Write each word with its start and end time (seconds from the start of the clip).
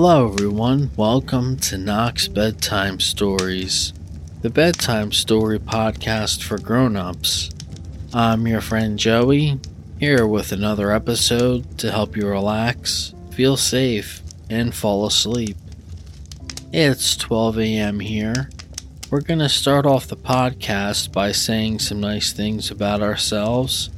Hello, 0.00 0.28
everyone. 0.28 0.92
Welcome 0.96 1.56
to 1.56 1.76
Knox 1.76 2.28
Bedtime 2.28 3.00
Stories, 3.00 3.92
the 4.42 4.48
bedtime 4.48 5.10
story 5.10 5.58
podcast 5.58 6.40
for 6.44 6.56
grown-ups. 6.56 7.50
I'm 8.14 8.46
your 8.46 8.60
friend 8.60 8.96
Joey, 8.96 9.58
here 9.98 10.24
with 10.24 10.52
another 10.52 10.92
episode 10.92 11.78
to 11.78 11.90
help 11.90 12.16
you 12.16 12.28
relax, 12.28 13.12
feel 13.32 13.56
safe, 13.56 14.22
and 14.48 14.72
fall 14.72 15.04
asleep. 15.04 15.56
It's 16.72 17.16
12 17.16 17.58
a.m. 17.58 17.98
here. 17.98 18.50
We're 19.10 19.20
going 19.20 19.40
to 19.40 19.48
start 19.48 19.84
off 19.84 20.06
the 20.06 20.16
podcast 20.16 21.10
by 21.10 21.32
saying 21.32 21.80
some 21.80 21.98
nice 21.98 22.32
things 22.32 22.70
about 22.70 23.02
ourselves 23.02 23.90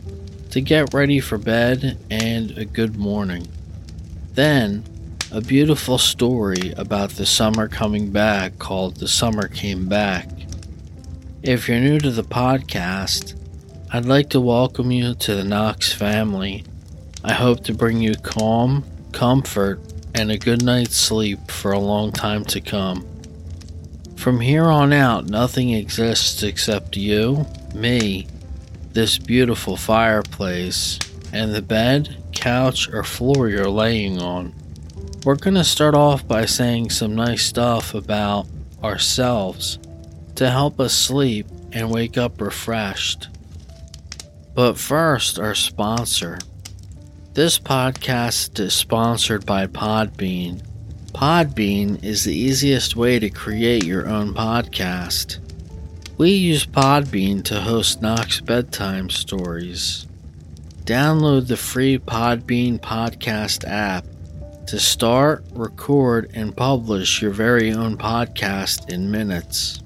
to 0.51 0.63
get 0.63 0.95
ready 0.95 1.21
for 1.21 1.37
bed 1.37 1.99
and 2.11 2.57
a 2.57 2.65
good 2.65 2.97
morning. 2.97 3.49
Then, 4.33 4.85
a 5.33 5.41
beautiful 5.41 5.97
story 5.97 6.73
about 6.77 7.11
the 7.11 7.25
summer 7.25 7.69
coming 7.69 8.11
back 8.11 8.59
called 8.59 8.97
The 8.97 9.07
Summer 9.07 9.47
Came 9.47 9.89
Back. 9.89 10.29
If 11.41 11.69
you're 11.69 11.79
new 11.79 12.01
to 12.01 12.11
the 12.11 12.25
podcast, 12.25 13.39
I'd 13.93 14.07
like 14.07 14.31
to 14.31 14.41
welcome 14.41 14.91
you 14.91 15.15
to 15.15 15.37
the 15.37 15.45
Knox 15.45 15.93
family. 15.93 16.65
I 17.23 17.33
hope 17.33 17.63
to 17.65 17.75
bring 17.75 18.01
you 18.01 18.17
calm, 18.17 18.85
comfort, 19.13 19.81
and 20.17 20.33
a 20.33 20.39
good 20.39 20.65
night's 20.65 20.97
sleep 20.97 21.49
for 21.49 21.71
a 21.71 21.79
long 21.79 22.11
time 22.11 22.45
to 22.47 22.61
come. 22.61 23.07
From 24.17 24.41
here 24.41 24.67
on 24.67 24.93
out, 24.93 25.27
nothing 25.27 25.71
exists 25.71 26.43
except 26.43 26.97
you, 26.97 27.47
me, 27.73 28.27
this 28.95 29.17
beautiful 29.17 29.77
fireplace, 29.77 30.99
and 31.33 31.55
the 31.55 31.63
bed, 31.63 32.17
couch, 32.33 32.93
or 32.93 33.05
floor 33.05 33.49
you're 33.49 33.71
laying 33.71 34.21
on. 34.21 34.55
We're 35.23 35.37
going 35.37 35.55
to 35.57 35.65
start 35.65 35.95
off 35.95 36.27
by 36.27 36.47
saying 36.47 36.89
some 36.89 37.15
nice 37.15 37.45
stuff 37.45 37.93
about 37.93 38.47
ourselves 38.83 39.79
to 40.37 40.49
help 40.49 40.81
us 40.81 40.95
sleep 40.95 41.47
and 41.73 41.91
wake 41.91 42.17
up 42.17 42.41
refreshed. 42.41 43.29
But 44.55 44.79
first, 44.79 45.39
our 45.39 45.55
sponsor. 45.55 46.39
This 47.35 47.59
podcast 47.59 48.59
is 48.61 48.73
sponsored 48.73 49.45
by 49.45 49.67
Podbean. 49.67 50.63
Podbean 51.13 52.03
is 52.03 52.25
the 52.25 52.35
easiest 52.35 52.97
way 52.97 53.19
to 53.19 53.29
create 53.29 53.85
your 53.85 54.09
own 54.09 54.33
podcast. 54.33 55.37
We 56.17 56.31
use 56.31 56.65
Podbean 56.65 57.45
to 57.45 57.61
host 57.61 58.01
Knox 58.01 58.41
bedtime 58.41 59.11
stories. 59.11 60.07
Download 60.85 61.47
the 61.47 61.59
free 61.59 61.99
Podbean 61.99 62.81
podcast 62.81 63.69
app 63.69 64.07
to 64.71 64.79
start, 64.79 65.45
record, 65.51 66.31
and 66.33 66.57
publish 66.57 67.21
your 67.21 67.33
very 67.33 67.73
own 67.73 67.97
podcast 67.99 68.89
in 68.89 69.11
minutes. 69.11 69.83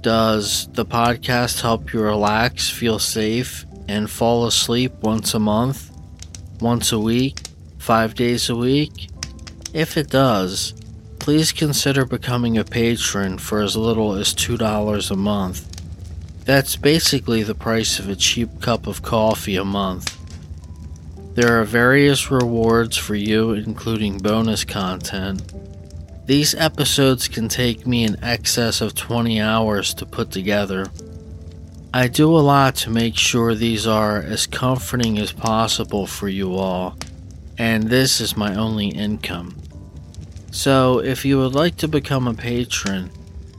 Does 0.00 0.66
the 0.72 0.86
podcast 0.86 1.60
help 1.60 1.92
you 1.92 2.00
relax, 2.00 2.70
feel 2.70 2.98
safe, 2.98 3.66
and 3.88 4.10
fall 4.10 4.46
asleep 4.46 4.92
once 5.02 5.34
a 5.34 5.38
month, 5.38 5.90
once 6.60 6.92
a 6.92 6.98
week, 6.98 7.40
five 7.78 8.14
days 8.14 8.48
a 8.48 8.56
week? 8.56 9.08
If 9.72 9.96
it 9.96 10.10
does, 10.10 10.74
please 11.18 11.52
consider 11.52 12.04
becoming 12.04 12.58
a 12.58 12.64
patron 12.64 13.38
for 13.38 13.60
as 13.60 13.76
little 13.76 14.14
as 14.14 14.34
$2 14.34 15.10
a 15.10 15.16
month. 15.16 15.70
That's 16.44 16.76
basically 16.76 17.42
the 17.42 17.54
price 17.54 17.98
of 17.98 18.08
a 18.08 18.16
cheap 18.16 18.60
cup 18.60 18.86
of 18.86 19.02
coffee 19.02 19.56
a 19.56 19.64
month. 19.64 20.18
There 21.34 21.60
are 21.60 21.64
various 21.64 22.30
rewards 22.30 22.96
for 22.96 23.14
you, 23.14 23.52
including 23.52 24.18
bonus 24.18 24.64
content. 24.64 25.52
These 26.26 26.54
episodes 26.54 27.26
can 27.26 27.48
take 27.48 27.86
me 27.86 28.04
in 28.04 28.22
excess 28.22 28.80
of 28.80 28.94
20 28.94 29.40
hours 29.40 29.94
to 29.94 30.06
put 30.06 30.30
together. 30.30 30.86
I 31.96 32.08
do 32.08 32.36
a 32.36 32.42
lot 32.42 32.74
to 32.78 32.90
make 32.90 33.16
sure 33.16 33.54
these 33.54 33.86
are 33.86 34.16
as 34.16 34.48
comforting 34.48 35.16
as 35.16 35.30
possible 35.30 36.08
for 36.08 36.28
you 36.28 36.56
all, 36.56 36.98
and 37.56 37.84
this 37.84 38.20
is 38.20 38.36
my 38.36 38.56
only 38.56 38.88
income. 38.88 39.54
So, 40.50 40.98
if 40.98 41.24
you 41.24 41.38
would 41.38 41.54
like 41.54 41.76
to 41.76 41.86
become 41.86 42.26
a 42.26 42.34
patron, 42.34 43.12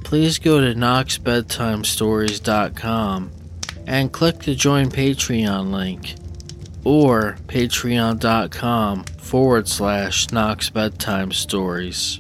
please 0.04 0.38
go 0.38 0.60
to 0.60 0.76
knoxbedtimestories.com 0.76 3.32
and 3.88 4.12
click 4.12 4.40
the 4.40 4.54
join 4.54 4.90
Patreon 4.90 5.72
link, 5.72 6.16
or 6.84 7.38
patreon.com 7.48 9.06
forward 9.06 9.70
slash 9.70 10.30
Knox 10.34 10.70
Bedtime 10.70 11.32
Stories. 11.32 12.20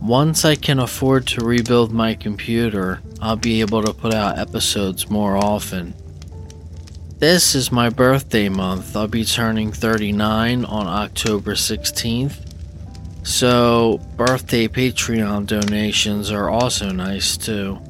Once 0.00 0.44
I 0.44 0.54
can 0.54 0.78
afford 0.78 1.26
to 1.26 1.44
rebuild 1.44 1.90
my 1.90 2.14
computer, 2.14 3.02
I'll 3.20 3.36
be 3.36 3.60
able 3.60 3.82
to 3.82 3.92
put 3.92 4.14
out 4.14 4.38
episodes 4.38 5.08
more 5.08 5.36
often. 5.36 5.94
This 7.18 7.54
is 7.54 7.72
my 7.72 7.88
birthday 7.88 8.48
month. 8.48 8.96
I'll 8.96 9.08
be 9.08 9.24
turning 9.24 9.72
39 9.72 10.64
on 10.64 10.86
October 10.86 11.54
16th. 11.54 12.40
So, 13.22 14.00
birthday 14.16 14.68
Patreon 14.68 15.46
donations 15.46 16.30
are 16.30 16.50
also 16.50 16.90
nice 16.90 17.36
too. 17.36 17.80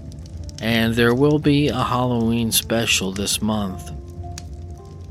And 0.61 0.95
there 0.95 1.15
will 1.15 1.39
be 1.39 1.69
a 1.69 1.83
Halloween 1.83 2.53
special 2.53 3.11
this 3.11 3.43
month. 3.43 3.91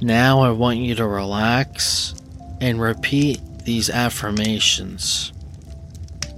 Now 0.02 0.42
I 0.42 0.52
want 0.52 0.80
you 0.80 0.96
to 0.96 1.06
relax 1.06 2.16
and 2.62 2.80
repeat 2.80 3.42
these 3.66 3.90
affirmations. 3.90 5.34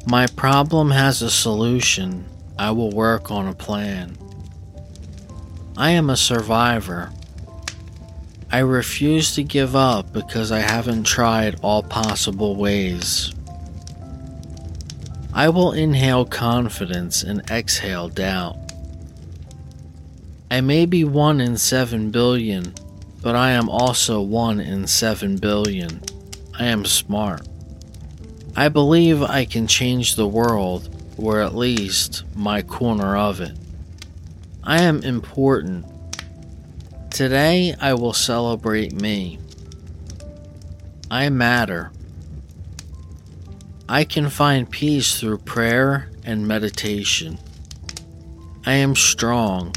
My 0.08 0.28
problem 0.28 0.92
has 0.92 1.22
a 1.22 1.32
solution. 1.32 2.26
I 2.58 2.72
will 2.72 2.92
work 2.92 3.32
on 3.32 3.48
a 3.48 3.54
plan. 3.54 4.18
I 5.78 5.92
am 5.92 6.10
a 6.10 6.16
survivor. 6.16 7.12
I 8.52 8.60
refuse 8.60 9.36
to 9.36 9.44
give 9.44 9.76
up 9.76 10.14
because 10.14 10.52
I 10.52 10.60
haven't 10.60 11.04
tried 11.04 11.60
all 11.62 11.84
possible 11.84 12.56
ways. 12.56 13.34
I 15.34 15.50
will 15.50 15.74
inhale 15.74 16.24
confidence 16.24 17.22
and 17.24 17.42
exhale 17.52 18.08
doubt. 18.08 18.56
I 20.50 20.62
may 20.62 20.86
be 20.86 21.04
1 21.04 21.42
in 21.42 21.58
7 21.58 22.12
billion, 22.12 22.74
but 23.22 23.36
I 23.36 23.52
am 23.52 23.68
also 23.68 24.22
1 24.22 24.62
in 24.62 24.88
7 24.88 25.36
billion. 25.36 26.00
I 26.58 26.68
am 26.68 26.86
smart. 26.86 27.46
I 28.56 28.70
believe 28.70 29.22
I 29.22 29.44
can 29.44 29.68
change 29.68 30.16
the 30.16 30.28
world, 30.28 30.95
or 31.18 31.40
at 31.42 31.56
least 31.56 32.24
my 32.36 32.62
corner 32.62 33.16
of 33.16 33.42
it. 33.42 33.54
I 34.64 34.82
am 34.82 35.04
important. 35.04 35.86
Today 37.12 37.76
I 37.80 37.94
will 37.94 38.14
celebrate 38.14 38.94
me. 38.94 39.40
I 41.10 41.30
matter. 41.30 41.92
I 43.88 44.04
can 44.04 44.30
find 44.30 44.70
peace 44.70 45.20
through 45.20 45.38
prayer 45.40 46.10
and 46.24 46.48
meditation. 46.48 47.38
I 48.66 48.74
am 48.74 48.96
strong. 48.96 49.76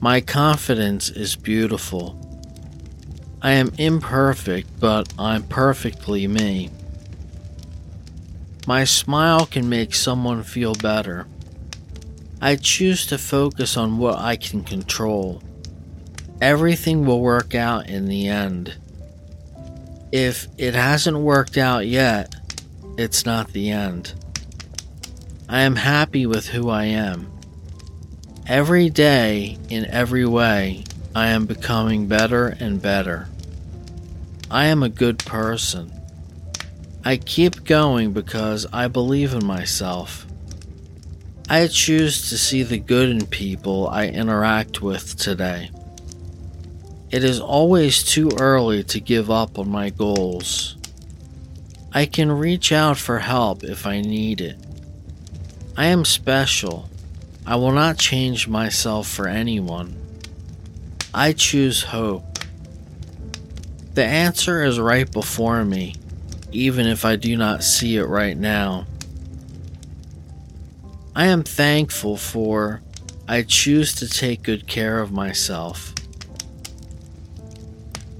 My 0.00 0.20
confidence 0.20 1.08
is 1.08 1.36
beautiful. 1.36 2.20
I 3.40 3.52
am 3.52 3.72
imperfect, 3.78 4.80
but 4.80 5.12
I'm 5.16 5.44
perfectly 5.44 6.26
me. 6.26 6.70
My 8.66 8.82
smile 8.82 9.46
can 9.46 9.68
make 9.68 9.94
someone 9.94 10.42
feel 10.42 10.74
better. 10.74 11.28
I 12.40 12.56
choose 12.56 13.06
to 13.06 13.16
focus 13.16 13.76
on 13.76 13.98
what 13.98 14.18
I 14.18 14.34
can 14.34 14.64
control. 14.64 15.40
Everything 16.40 17.06
will 17.06 17.20
work 17.20 17.54
out 17.54 17.88
in 17.88 18.06
the 18.06 18.26
end. 18.26 18.76
If 20.10 20.48
it 20.58 20.74
hasn't 20.74 21.18
worked 21.18 21.56
out 21.56 21.86
yet, 21.86 22.34
it's 22.98 23.24
not 23.24 23.52
the 23.52 23.70
end. 23.70 24.14
I 25.48 25.60
am 25.60 25.76
happy 25.76 26.26
with 26.26 26.48
who 26.48 26.68
I 26.68 26.86
am. 26.86 27.30
Every 28.48 28.90
day, 28.90 29.58
in 29.70 29.86
every 29.86 30.26
way, 30.26 30.84
I 31.14 31.28
am 31.28 31.46
becoming 31.46 32.08
better 32.08 32.48
and 32.48 32.82
better. 32.82 33.28
I 34.50 34.66
am 34.66 34.82
a 34.82 34.88
good 34.88 35.20
person. 35.20 35.95
I 37.06 37.18
keep 37.18 37.62
going 37.62 38.12
because 38.12 38.66
I 38.72 38.88
believe 38.88 39.32
in 39.32 39.46
myself. 39.46 40.26
I 41.48 41.68
choose 41.68 42.30
to 42.30 42.36
see 42.36 42.64
the 42.64 42.80
good 42.80 43.10
in 43.10 43.26
people 43.26 43.86
I 43.86 44.08
interact 44.08 44.82
with 44.82 45.16
today. 45.16 45.70
It 47.12 47.22
is 47.22 47.38
always 47.38 48.02
too 48.02 48.30
early 48.40 48.82
to 48.82 48.98
give 48.98 49.30
up 49.30 49.56
on 49.56 49.68
my 49.68 49.90
goals. 49.90 50.76
I 51.92 52.06
can 52.06 52.32
reach 52.32 52.72
out 52.72 52.98
for 52.98 53.20
help 53.20 53.62
if 53.62 53.86
I 53.86 54.00
need 54.00 54.40
it. 54.40 54.58
I 55.76 55.86
am 55.86 56.04
special. 56.04 56.90
I 57.46 57.54
will 57.54 57.70
not 57.70 57.98
change 57.98 58.48
myself 58.48 59.06
for 59.06 59.28
anyone. 59.28 59.96
I 61.14 61.34
choose 61.34 61.84
hope. 61.84 62.40
The 63.94 64.04
answer 64.04 64.64
is 64.64 64.80
right 64.80 65.08
before 65.08 65.64
me, 65.64 65.94
even 66.52 66.86
if 66.86 67.04
I 67.04 67.16
do 67.16 67.36
not 67.36 67.64
see 67.64 67.96
it 67.96 68.04
right 68.04 68.36
now. 68.36 68.86
I 71.14 71.26
am 71.26 71.42
thankful 71.42 72.16
for 72.16 72.82
I 73.28 73.42
choose 73.42 73.94
to 73.96 74.08
take 74.08 74.42
good 74.42 74.66
care 74.66 75.00
of 75.00 75.10
myself. 75.10 75.92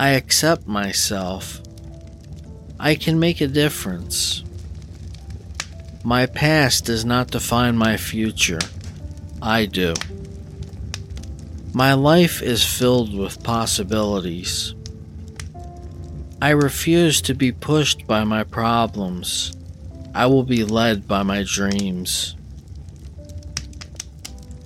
I 0.00 0.11
accept 0.11 0.67
myself. 0.67 1.61
I 2.78 2.94
can 2.94 3.19
make 3.19 3.40
a 3.40 3.46
difference. 3.46 4.43
My 6.05 6.26
past 6.26 6.84
does 6.84 7.05
not 7.05 7.31
define 7.31 7.76
my 7.76 7.96
future. 7.96 8.58
I 9.40 9.67
do. 9.67 9.94
My 11.73 11.94
life 11.94 12.43
is 12.43 12.64
filled 12.64 13.17
with 13.17 13.43
possibilities. 13.43 14.75
I 16.40 16.50
refuse 16.50 17.20
to 17.23 17.34
be 17.34 17.52
pushed 17.52 17.95
by 18.06 18.24
my 18.24 18.44
problems. 18.44 19.52
I 20.14 20.26
will 20.26 20.44
be 20.44 20.64
led 20.64 21.06
by 21.08 21.22
my 21.22 21.44
dreams. 21.46 22.36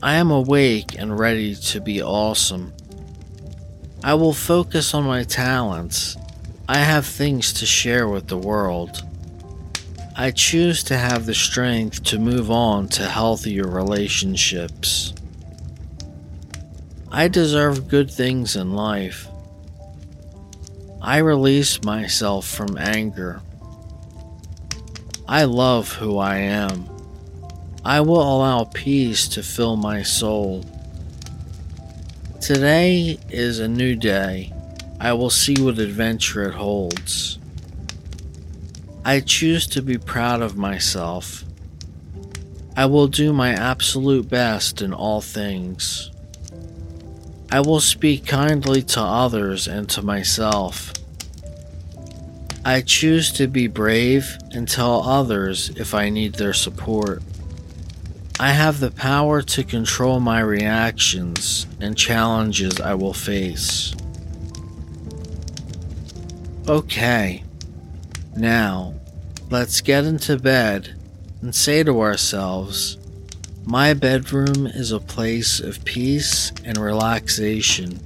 I 0.02 0.14
am 0.14 0.30
awake 0.30 0.98
and 0.98 1.18
ready 1.18 1.54
to 1.54 1.80
be 1.80 2.02
awesome. 2.02 2.72
I 4.02 4.14
will 4.14 4.32
focus 4.32 4.94
on 4.94 5.04
my 5.04 5.24
talents. 5.24 6.16
I 6.68 6.78
have 6.78 7.04
things 7.04 7.52
to 7.54 7.66
share 7.66 8.08
with 8.08 8.28
the 8.28 8.38
world. 8.38 9.02
I 10.16 10.30
choose 10.30 10.82
to 10.84 10.98
have 10.98 11.26
the 11.26 11.34
strength 11.34 12.02
to 12.04 12.18
move 12.18 12.50
on 12.50 12.88
to 12.88 13.06
healthier 13.08 13.66
relationships. 13.66 15.14
I 17.10 17.28
deserve 17.28 17.88
good 17.88 18.10
things 18.10 18.54
in 18.54 18.74
life. 18.74 19.29
I 21.02 21.18
release 21.18 21.82
myself 21.82 22.46
from 22.46 22.76
anger. 22.76 23.40
I 25.26 25.44
love 25.44 25.94
who 25.94 26.18
I 26.18 26.36
am. 26.36 26.88
I 27.82 28.02
will 28.02 28.20
allow 28.20 28.64
peace 28.64 29.26
to 29.28 29.42
fill 29.42 29.76
my 29.76 30.02
soul. 30.02 30.64
Today 32.42 33.18
is 33.30 33.60
a 33.60 33.68
new 33.68 33.96
day. 33.96 34.52
I 35.00 35.14
will 35.14 35.30
see 35.30 35.54
what 35.62 35.78
adventure 35.78 36.44
it 36.44 36.54
holds. 36.54 37.38
I 39.02 39.20
choose 39.20 39.66
to 39.68 39.80
be 39.80 39.96
proud 39.96 40.42
of 40.42 40.58
myself. 40.58 41.44
I 42.76 42.84
will 42.84 43.06
do 43.06 43.32
my 43.32 43.52
absolute 43.52 44.28
best 44.28 44.82
in 44.82 44.92
all 44.92 45.22
things. 45.22 46.09
I 47.52 47.60
will 47.60 47.80
speak 47.80 48.26
kindly 48.26 48.82
to 48.82 49.00
others 49.00 49.66
and 49.66 49.88
to 49.90 50.02
myself. 50.02 50.92
I 52.64 52.82
choose 52.82 53.32
to 53.32 53.48
be 53.48 53.66
brave 53.66 54.38
and 54.52 54.68
tell 54.68 55.02
others 55.02 55.70
if 55.70 55.92
I 55.92 56.10
need 56.10 56.34
their 56.34 56.52
support. 56.52 57.22
I 58.38 58.52
have 58.52 58.78
the 58.78 58.92
power 58.92 59.42
to 59.42 59.64
control 59.64 60.20
my 60.20 60.40
reactions 60.40 61.66
and 61.80 61.96
challenges 61.96 62.80
I 62.80 62.94
will 62.94 63.14
face. 63.14 63.94
Okay, 66.68 67.42
now 68.36 68.94
let's 69.50 69.80
get 69.80 70.04
into 70.04 70.38
bed 70.38 70.94
and 71.42 71.52
say 71.52 71.82
to 71.82 72.00
ourselves, 72.00 72.96
My 73.70 73.94
bedroom 73.94 74.66
is 74.66 74.90
a 74.90 74.98
place 74.98 75.60
of 75.60 75.84
peace 75.84 76.50
and 76.64 76.76
relaxation. 76.76 78.00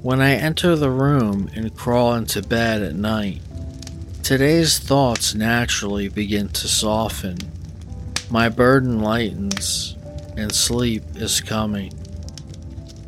When 0.00 0.20
I 0.20 0.34
enter 0.34 0.76
the 0.76 0.92
room 0.92 1.50
and 1.56 1.74
crawl 1.74 2.14
into 2.14 2.40
bed 2.40 2.80
at 2.80 2.94
night, 2.94 3.40
today's 4.22 4.78
thoughts 4.78 5.34
naturally 5.34 6.08
begin 6.08 6.50
to 6.50 6.68
soften 6.68 7.38
my 8.30 8.48
burden 8.48 9.00
lightens, 9.00 9.96
and 10.36 10.52
sleep 10.52 11.02
is 11.16 11.40
coming. 11.40 11.92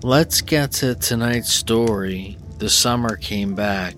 Let's 0.03 0.41
get 0.41 0.73
to 0.73 0.97
tonight's 0.97 1.53
story. 1.53 2.39
The 2.59 2.71
summer 2.71 3.15
came 3.15 3.55
back, 3.55 3.95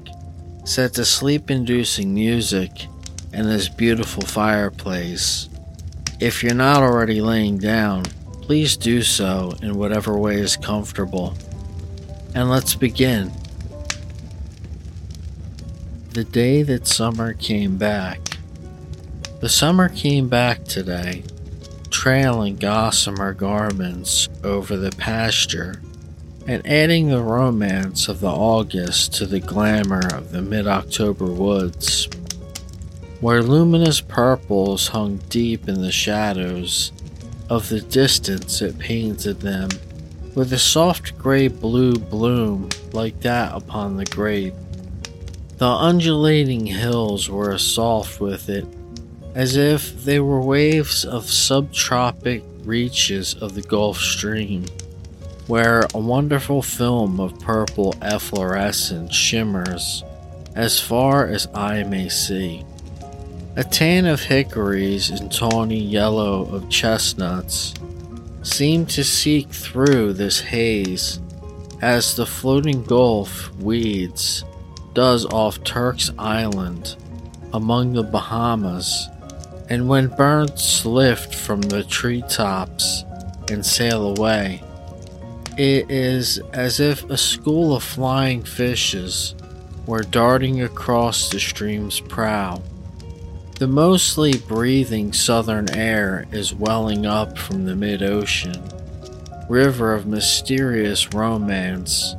set 0.66 0.92
to 0.94 1.06
sleep 1.06 1.50
inducing 1.50 2.12
music 2.12 2.88
and 3.32 3.46
this 3.46 3.70
beautiful 3.70 4.24
fireplace. 4.26 5.48
If 6.20 6.42
you're 6.42 6.54
not 6.54 6.82
already 6.82 7.20
laying 7.20 7.58
down, 7.58 8.04
please 8.42 8.76
do 8.76 9.02
so 9.02 9.54
in 9.62 9.76
whatever 9.76 10.16
way 10.16 10.36
is 10.36 10.56
comfortable. 10.56 11.36
And 12.34 12.50
let's 12.50 12.74
begin. 12.74 13.32
The 16.10 16.24
day 16.24 16.62
that 16.62 16.86
summer 16.86 17.32
came 17.32 17.76
back, 17.76 18.38
the 19.40 19.48
summer 19.48 19.88
came 19.88 20.28
back 20.28 20.64
today, 20.64 21.24
trailing 21.90 22.56
gossamer 22.56 23.34
garments 23.34 24.28
over 24.44 24.76
the 24.76 24.92
pasture 24.92 25.82
and 26.46 26.66
adding 26.66 27.08
the 27.08 27.22
romance 27.22 28.06
of 28.08 28.20
the 28.20 28.30
August 28.30 29.14
to 29.14 29.26
the 29.26 29.40
glamour 29.40 30.06
of 30.14 30.30
the 30.30 30.42
mid 30.42 30.66
October 30.66 31.26
woods. 31.26 32.08
Where 33.20 33.42
luminous 33.42 34.00
purples 34.00 34.88
hung 34.88 35.18
deep 35.28 35.68
in 35.68 35.80
the 35.80 35.92
shadows 35.92 36.92
of 37.48 37.68
the 37.68 37.80
distance, 37.80 38.60
it 38.60 38.78
painted 38.78 39.40
them 39.40 39.68
with 40.34 40.52
a 40.52 40.58
soft 40.58 41.16
gray 41.16 41.48
blue 41.48 41.94
bloom 41.94 42.68
like 42.92 43.20
that 43.20 43.54
upon 43.54 43.96
the 43.96 44.04
grape. 44.06 44.54
The 45.58 45.66
undulating 45.66 46.66
hills 46.66 47.30
were 47.30 47.56
soft 47.58 48.20
with 48.20 48.48
it 48.48 48.66
as 49.34 49.56
if 49.56 50.04
they 50.04 50.20
were 50.20 50.40
waves 50.40 51.04
of 51.04 51.24
subtropic 51.24 52.42
reaches 52.64 53.34
of 53.34 53.54
the 53.54 53.62
Gulf 53.62 53.98
Stream, 53.98 54.64
where 55.46 55.86
a 55.94 55.98
wonderful 55.98 56.62
film 56.62 57.20
of 57.20 57.38
purple 57.40 57.94
efflorescence 58.00 59.14
shimmers 59.14 60.04
as 60.54 60.80
far 60.80 61.26
as 61.26 61.48
eye 61.54 61.82
may 61.82 62.08
see. 62.08 62.64
A 63.56 63.62
tan 63.62 64.06
of 64.06 64.20
hickories 64.20 65.10
and 65.10 65.30
tawny 65.30 65.78
yellow 65.78 66.42
of 66.46 66.68
chestnuts 66.68 67.72
seem 68.42 68.84
to 68.86 69.04
seek 69.04 69.48
through 69.48 70.14
this 70.14 70.40
haze 70.40 71.20
as 71.80 72.16
the 72.16 72.26
floating 72.26 72.82
gulf 72.82 73.54
weeds 73.56 74.44
does 74.92 75.24
off 75.26 75.62
Turk's 75.62 76.10
Island 76.18 76.96
among 77.52 77.92
the 77.92 78.02
Bahamas 78.02 79.08
and 79.70 79.88
when 79.88 80.08
birds 80.08 80.84
lift 80.84 81.32
from 81.32 81.62
the 81.62 81.84
treetops 81.84 83.04
and 83.50 83.64
sail 83.64 84.16
away, 84.16 84.64
it 85.56 85.88
is 85.88 86.38
as 86.52 86.80
if 86.80 87.08
a 87.08 87.16
school 87.16 87.76
of 87.76 87.84
flying 87.84 88.42
fishes 88.42 89.36
were 89.86 90.02
darting 90.02 90.62
across 90.62 91.28
the 91.30 91.38
stream's 91.38 92.00
prow. 92.00 92.60
The 93.56 93.68
mostly 93.68 94.36
breathing 94.36 95.12
southern 95.12 95.70
air 95.70 96.26
is 96.32 96.52
welling 96.52 97.06
up 97.06 97.38
from 97.38 97.66
the 97.66 97.76
mid 97.76 98.02
ocean, 98.02 98.60
river 99.48 99.94
of 99.94 100.06
mysterious 100.06 101.14
romance, 101.14 102.16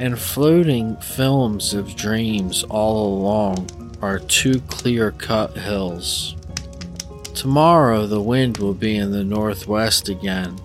and 0.00 0.18
floating 0.18 0.96
films 0.96 1.72
of 1.72 1.94
dreams 1.94 2.64
all 2.64 3.16
along 3.16 3.96
our 4.02 4.18
two 4.18 4.60
clear 4.62 5.12
cut 5.12 5.56
hills. 5.56 6.34
Tomorrow 7.32 8.08
the 8.08 8.20
wind 8.20 8.58
will 8.58 8.74
be 8.74 8.96
in 8.96 9.12
the 9.12 9.22
northwest 9.22 10.08
again. 10.08 10.58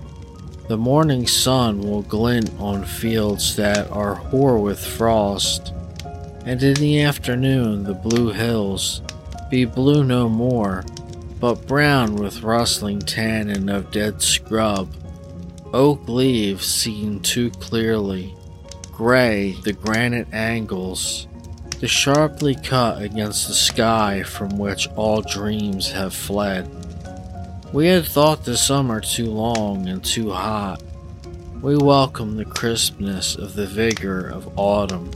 The 0.68 0.78
morning 0.78 1.28
sun 1.28 1.80
will 1.82 2.02
glint 2.02 2.50
on 2.60 2.86
fields 2.86 3.56
that 3.58 3.92
are 3.92 4.16
hoar 4.16 4.58
with 4.58 4.84
frost, 4.84 5.74
and 6.44 6.64
in 6.64 6.74
the 6.74 7.04
afternoon 7.04 7.84
the 7.84 7.94
blue 7.94 8.32
hills 8.32 9.04
be 9.50 9.66
blue 9.66 10.04
no 10.04 10.28
more, 10.30 10.84
but 11.40 11.68
brown 11.68 12.16
with 12.16 12.44
rustling 12.44 13.00
tannin 13.00 13.70
of 13.70 13.92
dead 13.92 14.22
scrub. 14.22 14.94
Oak 15.74 16.08
leaves 16.08 16.66
seen 16.66 17.20
too 17.20 17.52
clearly, 17.52 18.34
gray 18.92 19.52
the 19.64 19.74
granite 19.74 20.28
angles, 20.34 21.28
the 21.80 21.88
sharply 21.88 22.56
cut 22.56 23.02
against 23.02 23.48
the 23.48 23.54
sky 23.54 24.24
from 24.24 24.58
which 24.58 24.88
all 24.96 25.22
dreams 25.22 25.92
have 25.92 26.14
fled. 26.14 26.70
We 27.74 27.88
had 27.88 28.06
thought 28.06 28.46
the 28.46 28.58
summer 28.58 29.02
too 29.02 29.30
long 29.30 29.88
and 29.88 30.04
too 30.04 30.32
hot. 30.32 30.82
We 31.62 31.76
welcomed 31.76 32.40
the 32.40 32.46
crispness 32.46 33.36
of 33.36 33.56
the 33.56 33.68
vigor 33.68 34.28
of 34.28 34.58
autumn. 34.58 35.12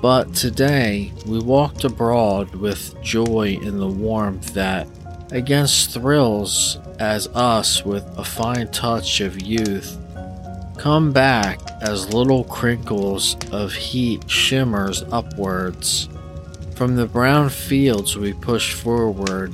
But 0.00 0.32
today 0.32 1.12
we 1.26 1.40
walked 1.40 1.82
abroad 1.82 2.54
with 2.54 3.00
joy 3.02 3.58
in 3.60 3.78
the 3.78 3.88
warmth 3.88 4.54
that, 4.54 4.86
against 5.32 5.92
thrills 5.92 6.78
as 7.00 7.26
us 7.28 7.84
with 7.84 8.04
a 8.16 8.24
fine 8.24 8.70
touch 8.70 9.20
of 9.20 9.42
youth, 9.42 9.98
come 10.76 11.12
back 11.12 11.58
as 11.80 12.14
little 12.14 12.44
crinkles 12.44 13.36
of 13.50 13.72
heat 13.72 14.30
shimmers 14.30 15.02
upwards. 15.10 16.08
From 16.76 16.94
the 16.94 17.06
brown 17.06 17.48
fields 17.48 18.16
we 18.16 18.32
push 18.32 18.74
forward, 18.74 19.52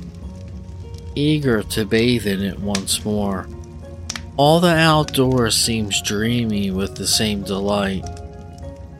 eager 1.15 1.63
to 1.63 1.85
bathe 1.85 2.27
in 2.27 2.43
it 2.43 2.59
once 2.59 3.03
more. 3.03 3.47
All 4.37 4.59
the 4.59 4.75
outdoors 4.75 5.55
seems 5.55 6.03
dreamy 6.03 6.69
with 6.69 6.97
the 6.97 7.07
same 7.07 7.41
delight. 7.41 8.05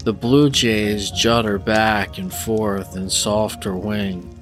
The 0.05 0.13
blue 0.13 0.51
jays 0.51 1.09
judder 1.09 1.57
back 1.57 2.19
and 2.19 2.31
forth 2.31 2.95
in 2.95 3.09
softer 3.09 3.75
wing. 3.75 4.39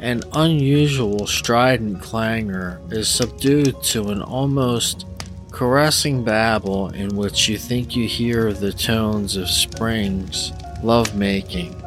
An 0.00 0.22
unusual 0.32 1.26
strident 1.26 2.00
clangor 2.00 2.80
is 2.90 3.06
subdued 3.06 3.82
to 3.82 4.08
an 4.08 4.22
almost 4.22 5.04
caressing 5.50 6.24
babble 6.24 6.88
in 6.88 7.16
which 7.16 7.50
you 7.50 7.58
think 7.58 7.94
you 7.94 8.08
hear 8.08 8.54
the 8.54 8.72
tones 8.72 9.36
of 9.36 9.50
spring's 9.50 10.52
lovemaking. 10.82 11.78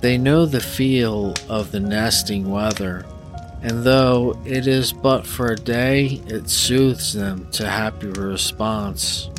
They 0.00 0.18
know 0.18 0.44
the 0.44 0.60
feel 0.60 1.34
of 1.48 1.70
the 1.70 1.78
nesting 1.78 2.50
weather, 2.50 3.06
and 3.62 3.84
though 3.84 4.36
it 4.44 4.66
is 4.66 4.92
but 4.92 5.24
for 5.24 5.52
a 5.52 5.56
day, 5.56 6.20
it 6.26 6.50
soothes 6.50 7.12
them 7.12 7.48
to 7.52 7.70
happy 7.70 8.08
response. 8.08 9.30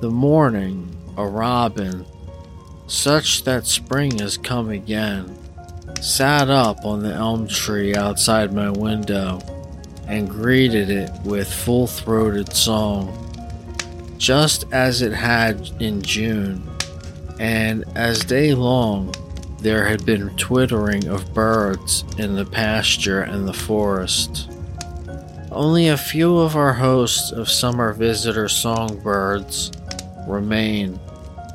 The 0.00 0.10
morning, 0.10 0.96
a 1.16 1.26
robin, 1.26 2.06
such 2.86 3.44
that 3.44 3.66
spring 3.66 4.18
has 4.18 4.36
come 4.36 4.70
again, 4.70 5.36
sat 6.00 6.50
up 6.50 6.84
on 6.84 7.02
the 7.02 7.12
elm 7.12 7.46
tree 7.46 7.94
outside 7.94 8.52
my 8.52 8.70
window 8.70 9.40
and 10.06 10.28
greeted 10.28 10.90
it 10.90 11.10
with 11.24 11.52
full 11.52 11.86
throated 11.86 12.52
song, 12.52 13.16
just 14.18 14.64
as 14.72 15.02
it 15.02 15.12
had 15.12 15.70
in 15.80 16.02
June, 16.02 16.68
and 17.38 17.84
as 17.94 18.20
day 18.20 18.54
long 18.54 19.14
there 19.60 19.86
had 19.86 20.04
been 20.04 20.34
twittering 20.36 21.06
of 21.06 21.32
birds 21.34 22.04
in 22.18 22.34
the 22.34 22.44
pasture 22.44 23.22
and 23.22 23.46
the 23.46 23.52
forest. 23.52 24.50
Only 25.52 25.88
a 25.88 25.96
few 25.96 26.38
of 26.38 26.56
our 26.56 26.72
hosts 26.72 27.32
of 27.32 27.50
summer 27.50 27.92
visitor 27.92 28.48
songbirds 28.48 29.72
remain 30.30 30.98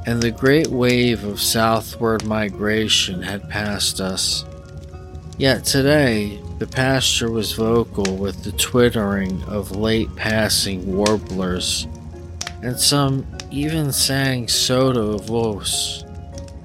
and 0.06 0.22
the 0.22 0.32
great 0.32 0.68
wave 0.68 1.24
of 1.24 1.42
southward 1.42 2.24
migration 2.26 3.22
had 3.22 3.50
passed 3.50 4.00
us. 4.00 4.46
Yet 5.38 5.66
today, 5.66 6.40
the 6.60 6.68
pasture 6.68 7.32
was 7.32 7.54
vocal 7.54 8.16
with 8.16 8.44
the 8.44 8.52
twittering 8.54 9.44
of 9.44 9.76
late 9.76 10.16
passing 10.16 10.96
warblers, 10.96 11.88
and 12.62 12.80
some 12.80 13.26
even 13.52 13.92
sang 13.92 14.48
sotto 14.48 15.18
voce 15.18 16.06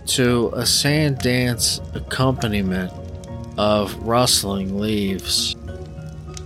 to 0.06 0.52
a 0.54 0.66
sand 0.66 1.18
dance 1.18 1.80
accompaniment 1.94 2.92
of 3.56 3.96
rustling 3.96 4.78
leaves. 4.78 5.56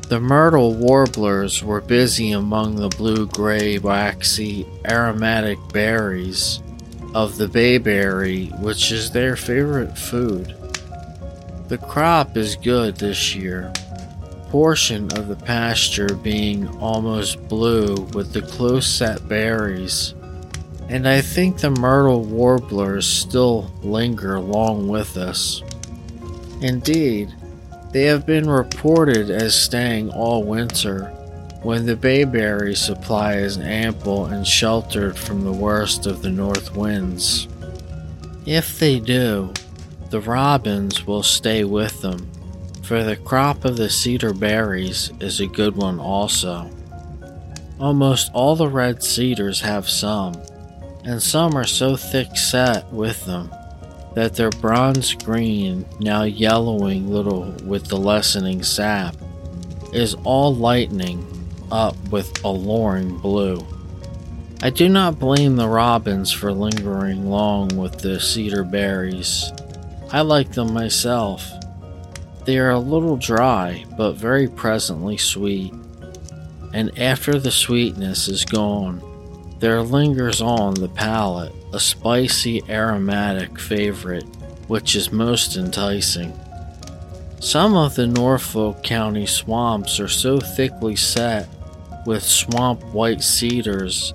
The 0.09 0.21
myrtle 0.21 0.75
warblers 0.75 1.65
were 1.65 1.81
busy 1.81 2.33
among 2.33 2.77
the 2.77 2.91
blue 2.91 3.27
gray, 3.27 3.79
waxy, 3.79 4.67
aromatic 4.87 5.59
berries 5.73 6.63
of 7.15 7.39
the 7.39 7.49
bayberry, 7.49 8.47
which 8.61 8.93
is 8.93 9.11
their 9.11 9.35
favorite 9.35 9.97
food. 9.97 10.55
The 11.69 11.79
crop 11.79 12.37
is 12.37 12.55
good 12.55 12.97
this 12.97 13.35
year, 13.35 13.73
portion 14.51 15.11
of 15.17 15.29
the 15.29 15.37
pasture 15.37 16.15
being 16.15 16.69
almost 16.79 17.49
blue 17.49 18.03
with 18.13 18.35
the 18.35 18.43
close 18.43 18.87
set 18.87 19.27
berries, 19.27 20.15
and 20.91 21.09
I 21.09 21.23
think 21.23 21.59
the 21.59 21.71
myrtle 21.71 22.25
warblers 22.25 23.07
still 23.07 23.73
linger 23.83 24.35
along 24.35 24.87
with 24.87 25.17
us. 25.17 25.63
Indeed, 26.61 27.35
they 27.95 28.03
have 28.03 28.27
been 28.27 28.51
reported 28.51 29.31
as 29.31 29.55
staying 29.55 30.11
all 30.11 30.43
winter 30.43 31.05
when 31.63 31.87
the 31.87 31.95
bayberry 31.95 32.75
supply 32.75 33.37
is 33.37 33.57
ample 33.57 34.27
and 34.27 34.45
sheltered 34.45 35.17
from 35.17 35.45
the 35.45 35.53
worst 35.53 36.05
of 36.05 36.21
the 36.21 36.29
north 36.29 36.75
winds. 36.75 37.47
If 38.47 38.81
they 38.81 38.99
do, 38.99 39.55
the 40.11 40.21
robins 40.21 41.07
will 41.07 41.23
stay 41.23 41.63
with 41.63 42.03
them, 42.03 42.29
for 42.83 43.05
the 43.05 43.15
crop 43.15 43.65
of 43.65 43.77
the 43.77 43.89
cedar 43.89 44.35
berries 44.35 45.13
is 45.21 45.39
a 45.39 45.47
good 45.47 45.77
one 45.77 46.01
also. 46.01 46.69
Almost 47.79 48.33
all 48.35 48.57
the 48.57 48.69
red 48.69 49.05
cedars 49.05 49.61
have 49.61 49.89
some, 49.89 50.35
and 51.05 51.23
some 51.23 51.57
are 51.57 51.65
so 51.65 51.95
thick 51.95 52.37
set 52.37 52.93
with 52.93 53.25
them 53.25 53.53
that 54.15 54.35
their 54.35 54.51
bronze 54.51 55.15
green, 55.15 55.85
now 56.01 56.23
yellowing 56.23 57.11
little 57.11 57.53
with 57.65 57.87
the 57.89 57.97
lessening 57.97 58.63
sap, 58.63 59.17
is 59.93 60.15
all 60.25 60.55
lightening 60.55 61.27
up 61.71 61.97
with 62.11 62.45
alluring 62.45 63.19
blue. 63.19 63.65
I 64.63 64.71
do 64.71 64.89
not 64.89 65.19
blame 65.19 65.57
the 65.57 65.69
robins 65.69 66.33
for 66.33 66.53
lingering 66.53 67.29
long 67.29 67.77
with 67.77 67.99
the 67.99 68.21
cedar 68.21 68.65
berries. 68.65 69.53
I 70.11 70.21
like 70.23 70.53
them 70.53 70.73
myself. 70.73 71.51
They 72.45 72.59
are 72.59 72.71
a 72.71 72.79
little 72.79 73.17
dry, 73.17 73.85
but 73.97 74.13
very 74.13 74.49
presently 74.49 75.17
sweet. 75.17 75.75
And 76.73 76.97
after 76.99 77.39
the 77.39 77.51
sweetness 77.51 78.29
is 78.29 78.45
gone, 78.45 79.03
there 79.59 79.83
lingers 79.83 80.41
on 80.41 80.75
the 80.75 80.89
palate 80.89 81.53
a 81.75 81.81
spicy 81.81 82.63
aromatic 82.69 83.59
favorite, 83.59 84.25
which 84.69 84.95
is 84.95 85.11
most 85.11 85.57
enticing. 85.57 86.33
Some 87.41 87.77
of 87.77 87.97
the 87.97 88.07
Norfolk 88.07 88.85
County 88.85 89.27
swamps 89.27 89.99
are 89.99 90.09
so 90.09 90.39
thickly 90.39 90.95
set 90.95 91.49
with 92.07 92.23
swamp 92.23 92.83
white 92.95 93.23
cedars 93.23 94.15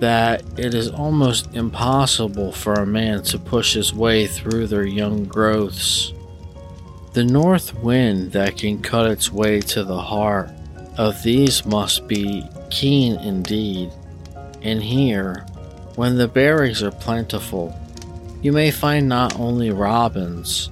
that 0.00 0.42
it 0.58 0.74
is 0.74 0.90
almost 0.90 1.54
impossible 1.54 2.52
for 2.52 2.74
a 2.74 2.86
man 2.86 3.22
to 3.22 3.38
push 3.38 3.72
his 3.72 3.94
way 3.94 4.26
through 4.26 4.66
their 4.66 4.86
young 4.86 5.24
growths. 5.24 6.12
The 7.14 7.24
north 7.24 7.74
wind 7.82 8.32
that 8.32 8.58
can 8.58 8.82
cut 8.82 9.10
its 9.10 9.32
way 9.32 9.60
to 9.62 9.82
the 9.82 10.00
heart 10.00 10.50
of 10.98 11.22
these 11.22 11.64
must 11.64 12.06
be 12.06 12.44
keen 12.70 13.18
indeed. 13.20 13.90
And 14.60 14.82
here, 14.82 15.46
when 15.98 16.16
the 16.16 16.28
berries 16.28 16.80
are 16.80 16.92
plentiful, 16.92 17.76
you 18.40 18.52
may 18.52 18.70
find 18.70 19.08
not 19.08 19.36
only 19.40 19.68
robins, 19.72 20.70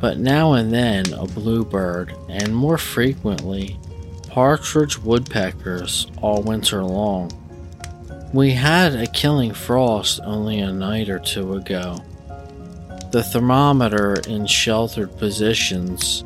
but 0.00 0.16
now 0.16 0.54
and 0.54 0.72
then 0.72 1.04
a 1.12 1.26
bluebird, 1.26 2.14
and 2.30 2.56
more 2.56 2.78
frequently, 2.78 3.78
partridge 4.30 4.96
woodpeckers 4.96 6.06
all 6.22 6.40
winter 6.40 6.82
long. 6.82 7.30
We 8.32 8.52
had 8.52 8.94
a 8.94 9.06
killing 9.06 9.52
frost 9.52 10.20
only 10.24 10.60
a 10.60 10.72
night 10.72 11.10
or 11.10 11.18
two 11.18 11.52
ago. 11.52 11.98
The 13.10 13.22
thermometer 13.22 14.22
in 14.26 14.46
sheltered 14.46 15.18
positions 15.18 16.24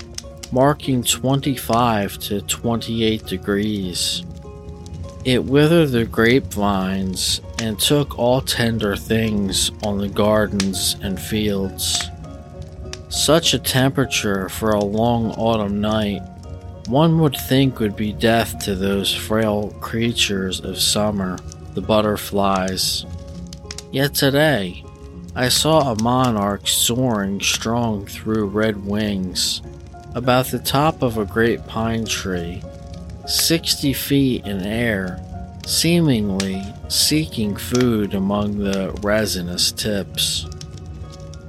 marking 0.52 1.02
25 1.02 2.18
to 2.18 2.42
28 2.42 3.26
degrees. 3.26 4.22
It 5.24 5.42
withered 5.42 5.90
the 5.90 6.04
grapevines 6.04 7.40
and 7.58 7.78
took 7.78 8.18
all 8.18 8.40
tender 8.40 8.96
things 8.96 9.70
on 9.84 9.98
the 9.98 10.08
gardens 10.08 10.96
and 11.02 11.20
fields. 11.20 12.10
Such 13.08 13.54
a 13.54 13.58
temperature 13.58 14.48
for 14.48 14.70
a 14.70 14.84
long 14.84 15.30
autumn 15.32 15.80
night, 15.80 16.22
one 16.88 17.18
would 17.20 17.36
think 17.36 17.80
would 17.80 17.96
be 17.96 18.12
death 18.12 18.58
to 18.64 18.75
those 18.75 19.14
frail 19.14 19.70
creatures 19.80 20.60
of 20.60 20.78
summer, 20.78 21.38
the 21.75 21.80
butterflies. 21.80 23.06
Yet 23.90 24.14
today, 24.14 24.84
I 25.34 25.48
saw 25.48 25.92
a 25.92 26.02
monarch 26.02 26.66
soaring 26.66 27.40
strong 27.40 28.06
through 28.06 28.46
red 28.46 28.86
wings 28.86 29.62
about 30.14 30.46
the 30.46 30.58
top 30.58 31.02
of 31.02 31.18
a 31.18 31.26
great 31.26 31.66
pine 31.66 32.06
tree, 32.06 32.62
60 33.26 33.92
feet 33.92 34.46
in 34.46 34.62
air, 34.62 35.20
seemingly 35.66 36.62
seeking 36.88 37.56
food 37.56 38.14
among 38.14 38.56
the 38.58 38.92
resinous 39.02 39.73
tips. 39.73 40.46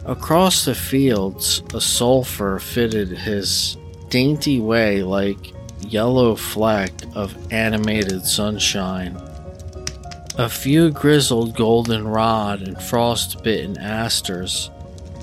Across 0.06 0.66
the 0.66 0.74
fields, 0.74 1.62
a 1.74 1.80
sulphur 1.80 2.60
fitted 2.60 3.10
his 3.10 3.78
dainty 4.10 4.60
way 4.60 5.04
like 5.04 5.54
yellow 5.82 6.36
fleck 6.36 6.92
of 7.14 7.36
animated 7.54 8.26
sunshine. 8.26 9.16
A 10.40 10.50
few 10.50 10.90
grizzled 10.90 11.56
goldenrod 11.56 12.62
and 12.62 12.82
frost-bitten 12.82 13.78
asters 13.78 14.72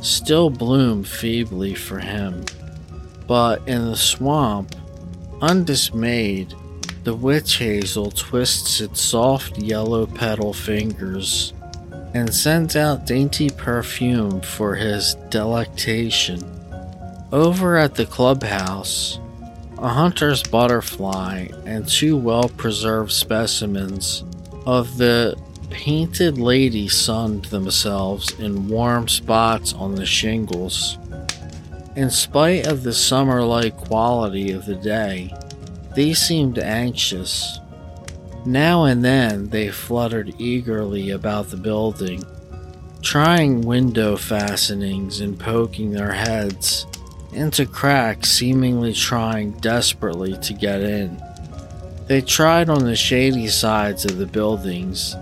still 0.02 0.50
bloomed 0.50 1.08
feebly 1.08 1.74
for 1.74 1.98
him, 1.98 2.44
but 3.26 3.66
in 3.66 3.86
the 3.86 3.96
swamp, 3.96 4.74
undismayed, 5.40 6.54
the 7.04 7.14
witch 7.14 7.58
hazel 7.58 8.10
twists 8.10 8.80
its 8.80 9.00
soft 9.00 9.58
yellow 9.58 10.06
petal 10.06 10.54
fingers 10.54 11.52
and 12.14 12.34
sends 12.34 12.76
out 12.76 13.06
dainty 13.06 13.50
perfume 13.50 14.40
for 14.40 14.74
his 14.74 15.14
delectation. 15.28 16.42
Over 17.30 17.76
at 17.76 17.94
the 17.94 18.06
clubhouse, 18.06 19.18
a 19.78 19.88
hunter's 19.88 20.42
butterfly 20.42 21.48
and 21.66 21.86
two 21.86 22.16
well 22.16 22.48
preserved 22.48 23.12
specimens 23.12 24.24
of 24.64 24.96
the 24.96 25.36
painted 25.68 26.38
lady 26.38 26.88
sunned 26.88 27.44
themselves 27.46 28.32
in 28.38 28.68
warm 28.68 29.08
spots 29.08 29.74
on 29.74 29.94
the 29.94 30.06
shingles. 30.06 30.96
In 31.96 32.08
spite 32.08 32.66
of 32.66 32.82
the 32.82 32.94
summer 32.94 33.42
like 33.42 33.76
quality 33.76 34.52
of 34.52 34.64
the 34.64 34.76
day, 34.76 35.34
they 35.94 36.12
seemed 36.14 36.58
anxious. 36.58 37.60
Now 38.46 38.84
and 38.84 39.04
then 39.04 39.48
they 39.48 39.70
fluttered 39.70 40.34
eagerly 40.38 41.10
about 41.10 41.50
the 41.50 41.56
building, 41.56 42.22
trying 43.00 43.62
window 43.62 44.16
fastenings 44.16 45.20
and 45.20 45.38
poking 45.38 45.92
their 45.92 46.12
heads 46.12 46.86
into 47.32 47.66
cracks, 47.66 48.30
seemingly 48.30 48.92
trying 48.92 49.52
desperately 49.52 50.36
to 50.38 50.52
get 50.52 50.80
in. 50.80 51.20
They 52.06 52.20
tried 52.20 52.68
on 52.68 52.84
the 52.84 52.96
shady 52.96 53.48
sides 53.48 54.04
of 54.04 54.18
the 54.18 54.26
buildings, 54.26 55.16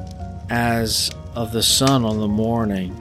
as 0.50 1.11
of 1.35 1.52
the 1.52 1.62
sun 1.62 2.05
on 2.05 2.19
the 2.19 2.29
morning, 2.29 2.97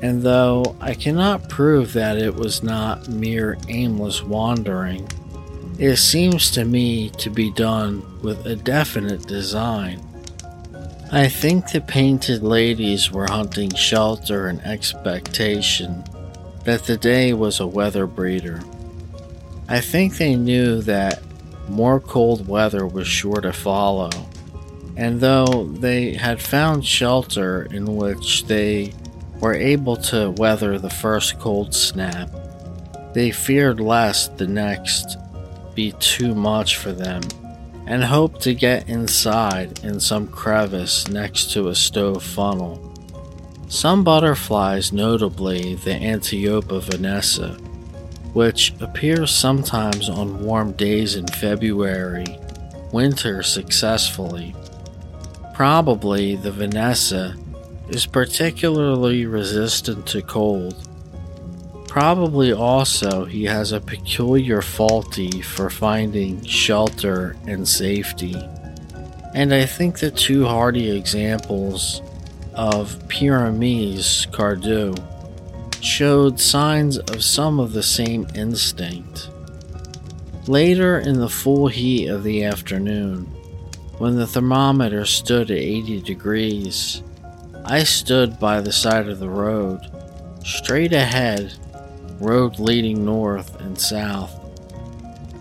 and 0.00 0.22
though 0.22 0.76
I 0.80 0.94
cannot 0.94 1.48
prove 1.48 1.92
that 1.94 2.18
it 2.18 2.34
was 2.34 2.62
not 2.62 3.08
mere 3.08 3.58
aimless 3.68 4.22
wandering, 4.22 5.08
it 5.78 5.96
seems 5.96 6.50
to 6.52 6.64
me 6.64 7.10
to 7.10 7.28
be 7.28 7.50
done 7.52 8.02
with 8.22 8.46
a 8.46 8.56
definite 8.56 9.26
design. 9.26 10.02
I 11.12 11.28
think 11.28 11.70
the 11.70 11.82
painted 11.82 12.42
ladies 12.42 13.12
were 13.12 13.26
hunting 13.28 13.74
shelter 13.74 14.48
and 14.48 14.60
expectation 14.62 16.02
that 16.64 16.84
the 16.84 16.96
day 16.96 17.32
was 17.32 17.60
a 17.60 17.66
weather 17.66 18.06
breeder. 18.06 18.60
I 19.68 19.80
think 19.80 20.16
they 20.16 20.34
knew 20.34 20.80
that 20.82 21.22
more 21.68 22.00
cold 22.00 22.48
weather 22.48 22.86
was 22.86 23.06
sure 23.06 23.40
to 23.40 23.52
follow, 23.52 24.10
and 24.96 25.20
though 25.20 25.64
they 25.64 26.14
had 26.14 26.40
found 26.40 26.86
shelter 26.86 27.64
in 27.70 27.96
which 27.96 28.46
they 28.46 28.94
were 29.40 29.54
able 29.54 29.96
to 29.96 30.30
weather 30.30 30.78
the 30.78 30.90
first 30.90 31.38
cold 31.38 31.74
snap, 31.74 32.30
they 33.12 33.30
feared 33.30 33.78
lest 33.78 34.38
the 34.38 34.46
next 34.46 35.18
be 35.76 35.92
too 36.00 36.34
much 36.34 36.76
for 36.76 36.90
them 36.90 37.22
and 37.86 38.02
hoped 38.02 38.40
to 38.42 38.54
get 38.54 38.88
inside 38.88 39.84
in 39.84 40.00
some 40.00 40.26
crevice 40.26 41.06
next 41.06 41.52
to 41.52 41.68
a 41.68 41.74
stove 41.74 42.22
funnel. 42.22 42.82
Some 43.68 44.02
butterflies, 44.02 44.92
notably 44.92 45.76
the 45.76 45.92
Antiopa 45.92 46.82
vanessa, 46.82 47.50
which 48.32 48.74
appears 48.80 49.30
sometimes 49.30 50.08
on 50.08 50.42
warm 50.42 50.72
days 50.72 51.14
in 51.14 51.26
February, 51.28 52.26
winter 52.92 53.42
successfully. 53.42 54.54
Probably 55.54 56.36
the 56.36 56.52
vanessa 56.52 57.36
is 57.88 58.04
particularly 58.04 59.26
resistant 59.26 60.06
to 60.08 60.22
cold. 60.22 60.85
Probably 61.96 62.52
also 62.52 63.24
he 63.24 63.44
has 63.44 63.72
a 63.72 63.80
peculiar 63.80 64.60
faulty 64.60 65.40
for 65.40 65.70
finding 65.70 66.44
shelter 66.44 67.36
and 67.46 67.66
safety. 67.66 68.36
And 69.32 69.54
I 69.54 69.64
think 69.64 69.98
the 69.98 70.10
two 70.10 70.44
hardy 70.44 70.90
examples 70.90 72.02
of 72.52 72.98
Pyrameis 73.08 74.30
cardui 74.30 75.02
showed 75.82 76.38
signs 76.38 76.98
of 76.98 77.24
some 77.24 77.58
of 77.58 77.72
the 77.72 77.82
same 77.82 78.26
instinct. 78.34 79.30
Later 80.46 80.98
in 80.98 81.18
the 81.18 81.30
full 81.30 81.66
heat 81.66 82.08
of 82.08 82.24
the 82.24 82.44
afternoon, 82.44 83.24
when 83.96 84.16
the 84.16 84.26
thermometer 84.26 85.06
stood 85.06 85.50
at 85.50 85.56
80 85.56 86.02
degrees, 86.02 87.02
I 87.64 87.84
stood 87.84 88.38
by 88.38 88.60
the 88.60 88.70
side 88.70 89.08
of 89.08 89.18
the 89.18 89.30
road, 89.30 89.80
straight 90.44 90.92
ahead, 90.92 91.54
road 92.20 92.58
leading 92.58 93.04
north 93.04 93.60
and 93.60 93.78
south. 93.78 94.40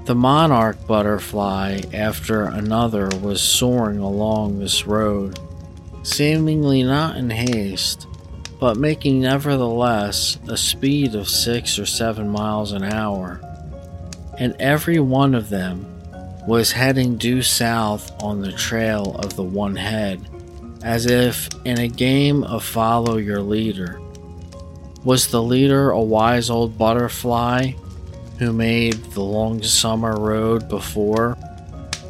The 0.06 0.16
monarch 0.16 0.86
butterfly, 0.86 1.82
after 1.94 2.44
another, 2.44 3.10
was 3.22 3.42
soaring 3.42 4.00
along 4.00 4.60
this 4.60 4.86
road 4.86 5.40
seemingly 6.06 6.84
not 6.84 7.18
in 7.18 7.30
haste, 7.30 8.08
but 8.60 8.78
making 8.78 9.22
nevertheless 9.22 10.38
a 10.48 10.56
speed 10.56 11.16
of 11.16 11.28
six 11.28 11.80
or 11.80 11.86
seven 11.86 12.30
miles 12.30 12.72
an 12.72 12.84
hour. 12.84 13.42
And 14.38 14.56
every 14.60 15.00
one 15.00 15.34
of 15.34 15.50
them 15.50 15.92
was 16.48 16.72
heading 16.72 17.18
due 17.18 17.42
south 17.42 18.12
on 18.22 18.42
the 18.42 18.52
trail 18.52 19.16
of 19.16 19.36
the 19.36 19.44
one 19.44 19.76
head, 19.76 20.22
as 20.84 21.08
if 21.08 21.50
in 21.66 21.80
a 21.80 21.88
game 21.88 22.44
of 22.44 22.64
follow 22.64 23.18
your 23.18 23.42
leader. 23.42 24.00
Was 25.06 25.28
the 25.28 25.44
leader 25.44 25.92
a 25.92 26.02
wise 26.02 26.50
old 26.50 26.80
butterfly 26.80 27.74
who 28.40 28.52
made 28.52 28.96
the 29.12 29.22
long 29.22 29.62
summer 29.62 30.20
road 30.20 30.68
before? 30.68 31.38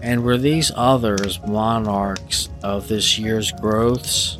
And 0.01 0.23
were 0.23 0.37
these 0.37 0.71
others 0.73 1.41
monarchs 1.45 2.47
of 2.63 2.87
this 2.87 3.19
year's 3.19 3.51
growths, 3.51 4.37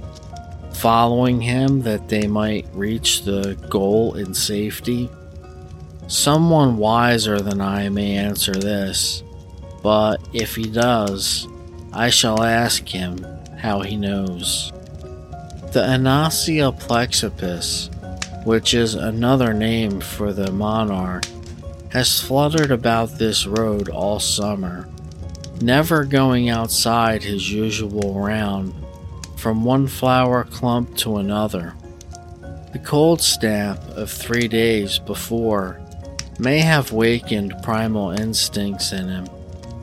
following 0.71 1.41
him 1.41 1.81
that 1.81 2.07
they 2.07 2.27
might 2.27 2.65
reach 2.71 3.23
the 3.23 3.55
goal 3.69 4.13
in 4.13 4.33
safety? 4.33 5.09
Someone 6.07 6.77
wiser 6.77 7.41
than 7.41 7.59
I 7.59 7.89
may 7.89 8.15
answer 8.15 8.53
this, 8.53 9.21
but 9.83 10.25
if 10.31 10.55
he 10.55 10.69
does, 10.69 11.45
I 11.91 12.09
shall 12.09 12.41
ask 12.41 12.87
him 12.87 13.21
how 13.57 13.81
he 13.81 13.97
knows. 13.97 14.71
The 15.73 15.81
Anosia 15.81 16.71
plexippus, 16.79 17.89
which 18.45 18.73
is 18.73 18.95
another 18.95 19.53
name 19.53 19.99
for 19.99 20.31
the 20.31 20.51
monarch, 20.51 21.25
has 21.89 22.21
fluttered 22.21 22.71
about 22.71 23.17
this 23.17 23.45
road 23.45 23.89
all 23.89 24.19
summer 24.19 24.87
never 25.61 26.03
going 26.03 26.49
outside 26.49 27.23
his 27.23 27.51
usual 27.51 28.19
round 28.19 28.73
from 29.37 29.63
one 29.63 29.87
flower 29.87 30.43
clump 30.43 30.95
to 30.97 31.17
another. 31.17 31.73
The 32.73 32.79
cold 32.79 33.21
snap 33.21 33.79
of 33.89 34.11
three 34.11 34.47
days 34.47 34.99
before 34.99 35.79
may 36.39 36.59
have 36.59 36.91
wakened 36.91 37.53
primal 37.63 38.11
instincts 38.11 38.91
in 38.91 39.07
him 39.07 39.29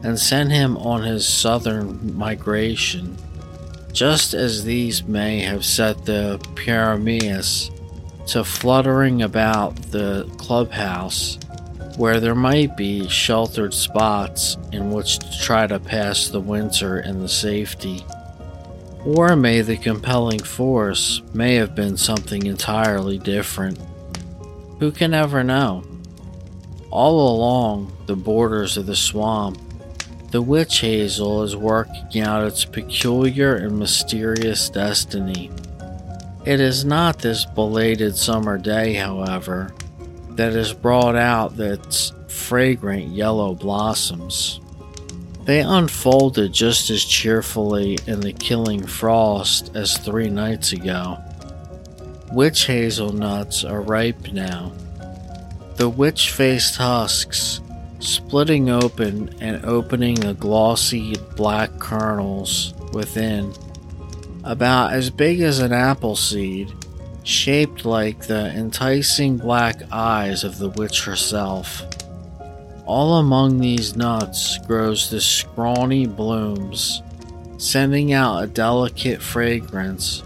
and 0.02 0.18
sent 0.18 0.50
him 0.50 0.76
on 0.76 1.02
his 1.02 1.26
southern 1.26 2.16
migration, 2.16 3.16
just 3.92 4.34
as 4.34 4.64
these 4.64 5.04
may 5.04 5.40
have 5.40 5.64
set 5.64 6.04
the 6.04 6.38
Pyrameis 6.54 7.70
to 8.26 8.44
fluttering 8.44 9.22
about 9.22 9.76
the 9.90 10.30
clubhouse 10.38 11.38
where 11.96 12.20
there 12.20 12.34
might 12.34 12.76
be 12.76 13.08
sheltered 13.08 13.74
spots 13.74 14.56
in 14.72 14.90
which 14.90 15.18
to 15.18 15.38
try 15.40 15.66
to 15.66 15.78
pass 15.78 16.28
the 16.28 16.40
winter 16.40 17.00
in 17.00 17.20
the 17.20 17.28
safety. 17.28 18.04
Or 19.04 19.36
may 19.36 19.60
the 19.60 19.76
compelling 19.76 20.42
force 20.42 21.22
may 21.34 21.56
have 21.56 21.74
been 21.74 21.96
something 21.96 22.46
entirely 22.46 23.18
different. 23.18 23.78
Who 24.78 24.90
can 24.90 25.12
ever 25.12 25.42
know? 25.42 25.84
All 26.90 27.36
along 27.36 27.96
the 28.06 28.16
borders 28.16 28.76
of 28.76 28.86
the 28.86 28.96
swamp, 28.96 29.58
the 30.30 30.42
witch 30.42 30.80
hazel 30.80 31.42
is 31.42 31.54
working 31.54 32.22
out 32.22 32.46
its 32.46 32.64
peculiar 32.64 33.56
and 33.56 33.78
mysterious 33.78 34.70
destiny. 34.70 35.50
It 36.44 36.60
is 36.60 36.84
not 36.84 37.20
this 37.20 37.44
belated 37.44 38.16
summer 38.16 38.58
day, 38.58 38.94
however, 38.94 39.72
that 40.30 40.52
has 40.54 40.72
brought 40.72 41.14
out 41.14 41.58
its 41.58 42.12
fragrant 42.26 43.08
yellow 43.08 43.54
blossoms. 43.54 44.60
They 45.44 45.60
unfolded 45.60 46.52
just 46.52 46.90
as 46.90 47.04
cheerfully 47.04 47.98
in 48.06 48.20
the 48.20 48.32
killing 48.32 48.84
frost 48.86 49.76
as 49.76 49.96
three 49.96 50.30
nights 50.30 50.72
ago. 50.72 51.18
Witch 52.32 52.66
hazelnuts 52.66 53.64
are 53.64 53.80
ripe 53.80 54.32
now. 54.32 54.72
The 55.76 55.88
witch 55.88 56.32
faced 56.32 56.76
husks 56.76 57.60
splitting 58.00 58.68
open 58.68 59.34
and 59.40 59.64
opening 59.64 60.16
the 60.16 60.34
glossy 60.34 61.14
black 61.36 61.78
kernels 61.78 62.74
within, 62.92 63.52
about 64.44 64.92
as 64.92 65.10
big 65.10 65.40
as 65.40 65.58
an 65.58 65.72
apple 65.72 66.16
seed, 66.16 66.72
shaped 67.24 67.84
like 67.84 68.26
the 68.26 68.50
enticing 68.50 69.36
black 69.36 69.82
eyes 69.92 70.44
of 70.44 70.58
the 70.58 70.70
witch 70.70 71.04
herself. 71.04 71.82
All 72.84 73.18
among 73.18 73.60
these 73.60 73.96
nuts 73.96 74.58
grows 74.66 75.10
the 75.10 75.20
scrawny 75.20 76.06
blooms, 76.06 77.02
sending 77.58 78.12
out 78.12 78.42
a 78.42 78.46
delicate 78.46 79.22
fragrance 79.22 80.22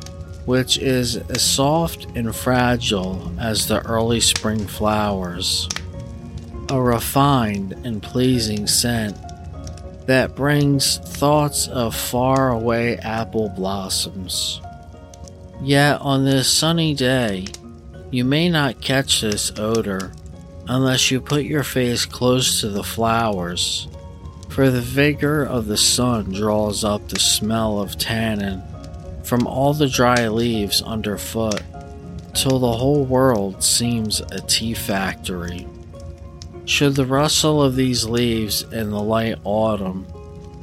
which 0.47 0.79
is 0.79 1.17
as 1.29 1.43
soft 1.43 2.07
and 2.15 2.35
fragile 2.35 3.33
as 3.39 3.67
the 3.67 3.85
early 3.85 4.21
spring 4.21 4.65
flowers. 4.67 5.69
A 6.71 6.81
refined 6.81 7.73
and 7.85 8.03
pleasing 8.03 8.67
scent 8.67 9.17
that 10.07 10.35
brings 10.35 10.99
thoughts 10.99 11.69
of 11.69 11.95
far 11.95 12.51
away 12.51 12.97
apple 12.99 13.49
blossoms. 13.49 14.61
Yet 15.63 16.01
on 16.01 16.25
this 16.25 16.51
sunny 16.51 16.95
day, 16.95 17.47
you 18.11 18.25
may 18.25 18.49
not 18.49 18.81
catch 18.81 19.21
this 19.21 19.53
odor 19.59 20.13
unless 20.69 21.11
you 21.11 21.21
put 21.21 21.45
your 21.45 21.65
face 21.65 22.05
close 22.05 22.61
to 22.61 22.69
the 22.69 22.85
flowers, 22.85 23.89
for 24.49 24.71
the 24.71 24.81
vigor 24.81 25.45
of 25.45 25.67
the 25.67 25.77
sun 25.77 26.33
draws 26.33 26.85
up 26.85 27.09
the 27.09 27.19
smell 27.19 27.81
of 27.81 27.99
tannin 27.99 28.63
from 29.27 29.47
all 29.47 29.75
the 29.75 29.89
dry 29.89 30.29
leaves 30.29 30.81
underfoot, 30.83 31.61
till 32.33 32.61
the 32.61 32.73
whole 32.73 33.05
world 33.05 33.63
seems 33.63 34.21
a 34.21 34.41
tea 34.41 34.73
factory. 34.73 35.67
Should 36.67 36.97
the 36.97 37.07
rustle 37.07 37.63
of 37.63 37.77
these 37.77 38.05
leaves 38.07 38.65
in 38.73 38.91
the 38.91 39.01
light 39.01 39.39
autumn 39.45 40.05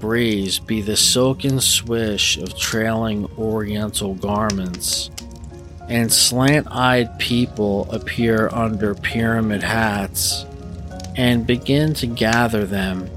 breeze 0.01 0.59
be 0.59 0.81
the 0.81 0.97
silken 0.97 1.61
swish 1.61 2.37
of 2.37 2.57
trailing 2.57 3.25
oriental 3.37 4.13
garments, 4.13 5.09
and 5.87 6.11
slant 6.11 6.67
eyed 6.69 7.17
people 7.19 7.89
appear 7.89 8.49
under 8.51 8.93
pyramid 8.95 9.63
hats 9.63 10.45
and 11.15 11.47
begin 11.47 11.93
to 11.93 12.07
gather 12.07 12.65
them 12.65 13.09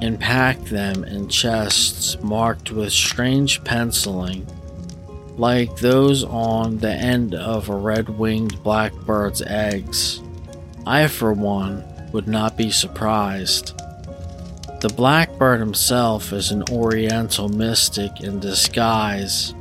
and 0.00 0.18
pack 0.18 0.58
them 0.64 1.04
in 1.04 1.28
chests 1.28 2.18
marked 2.22 2.70
with 2.70 2.90
strange 2.90 3.62
penciling, 3.64 4.46
like 5.36 5.76
those 5.76 6.24
on 6.24 6.78
the 6.78 6.90
end 6.90 7.34
of 7.34 7.68
a 7.68 7.76
red 7.76 8.08
winged 8.08 8.62
blackbird's 8.62 9.42
eggs. 9.42 10.22
I, 10.86 11.06
for 11.06 11.34
one, 11.34 11.84
would 12.12 12.28
not 12.28 12.56
be 12.56 12.70
surprised. 12.70 13.76
The 14.80 14.88
blackbird 14.88 15.60
himself 15.60 16.32
is 16.32 16.50
an 16.50 16.64
oriental 16.70 17.48
mystic 17.48 18.20
in 18.20 18.40
disguise, 18.40 19.54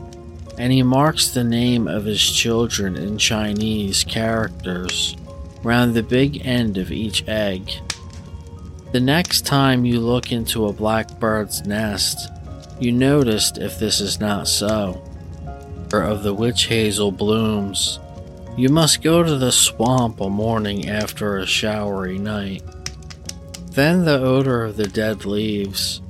and 0.57 0.71
he 0.71 0.83
marks 0.83 1.29
the 1.29 1.43
name 1.43 1.87
of 1.87 2.05
his 2.05 2.21
children 2.21 2.95
in 2.95 3.17
Chinese 3.17 4.03
characters 4.03 5.15
round 5.63 5.93
the 5.93 6.03
big 6.03 6.45
end 6.45 6.77
of 6.77 6.91
each 6.91 7.27
egg. 7.27 7.69
The 8.91 8.99
next 8.99 9.45
time 9.45 9.85
you 9.85 9.99
look 9.99 10.31
into 10.31 10.65
a 10.65 10.73
blackbird's 10.73 11.65
nest, 11.65 12.31
you 12.79 12.91
noticed 12.91 13.57
if 13.57 13.77
this 13.77 13.99
is 13.99 14.19
not 14.19 14.47
so. 14.47 15.01
Or 15.91 16.01
of 16.01 16.23
the 16.23 16.33
witch 16.33 16.65
hazel 16.65 17.11
blooms, 17.11 17.99
you 18.57 18.69
must 18.69 19.01
go 19.01 19.23
to 19.23 19.37
the 19.37 19.51
swamp 19.51 20.19
a 20.21 20.29
morning 20.29 20.89
after 20.89 21.37
a 21.37 21.45
showery 21.45 22.17
night. 22.17 22.63
Then 23.71 24.05
the 24.05 24.19
odor 24.19 24.65
of 24.65 24.77
the 24.77 24.87
dead 24.87 25.25
leaves 25.25 26.01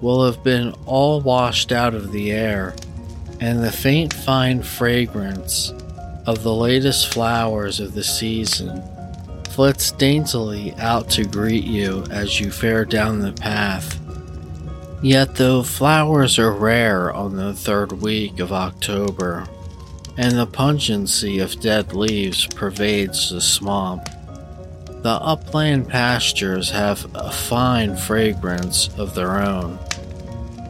will 0.00 0.24
have 0.24 0.42
been 0.42 0.72
all 0.86 1.20
washed 1.20 1.72
out 1.72 1.94
of 1.94 2.12
the 2.12 2.32
air, 2.32 2.74
and 3.40 3.62
the 3.62 3.72
faint 3.72 4.14
fine 4.14 4.62
fragrance 4.62 5.72
of 6.26 6.42
the 6.42 6.54
latest 6.54 7.12
flowers 7.12 7.80
of 7.80 7.94
the 7.94 8.04
season 8.04 8.82
flits 9.50 9.90
daintily 9.92 10.72
out 10.78 11.10
to 11.10 11.24
greet 11.24 11.64
you 11.64 12.04
as 12.10 12.40
you 12.40 12.50
fare 12.50 12.84
down 12.84 13.18
the 13.18 13.32
path. 13.32 13.98
Yet, 15.02 15.36
though 15.36 15.62
flowers 15.62 16.38
are 16.38 16.52
rare 16.52 17.12
on 17.12 17.36
the 17.36 17.54
third 17.54 17.92
week 17.92 18.38
of 18.38 18.52
October, 18.52 19.46
and 20.20 20.36
the 20.36 20.46
pungency 20.46 21.38
of 21.38 21.58
dead 21.62 21.94
leaves 21.94 22.46
pervades 22.48 23.30
the 23.30 23.40
swamp, 23.40 24.06
the 25.00 25.08
upland 25.08 25.88
pastures 25.88 26.68
have 26.68 27.06
a 27.14 27.32
fine 27.32 27.96
fragrance 27.96 28.90
of 28.98 29.14
their 29.14 29.40
own, 29.40 29.78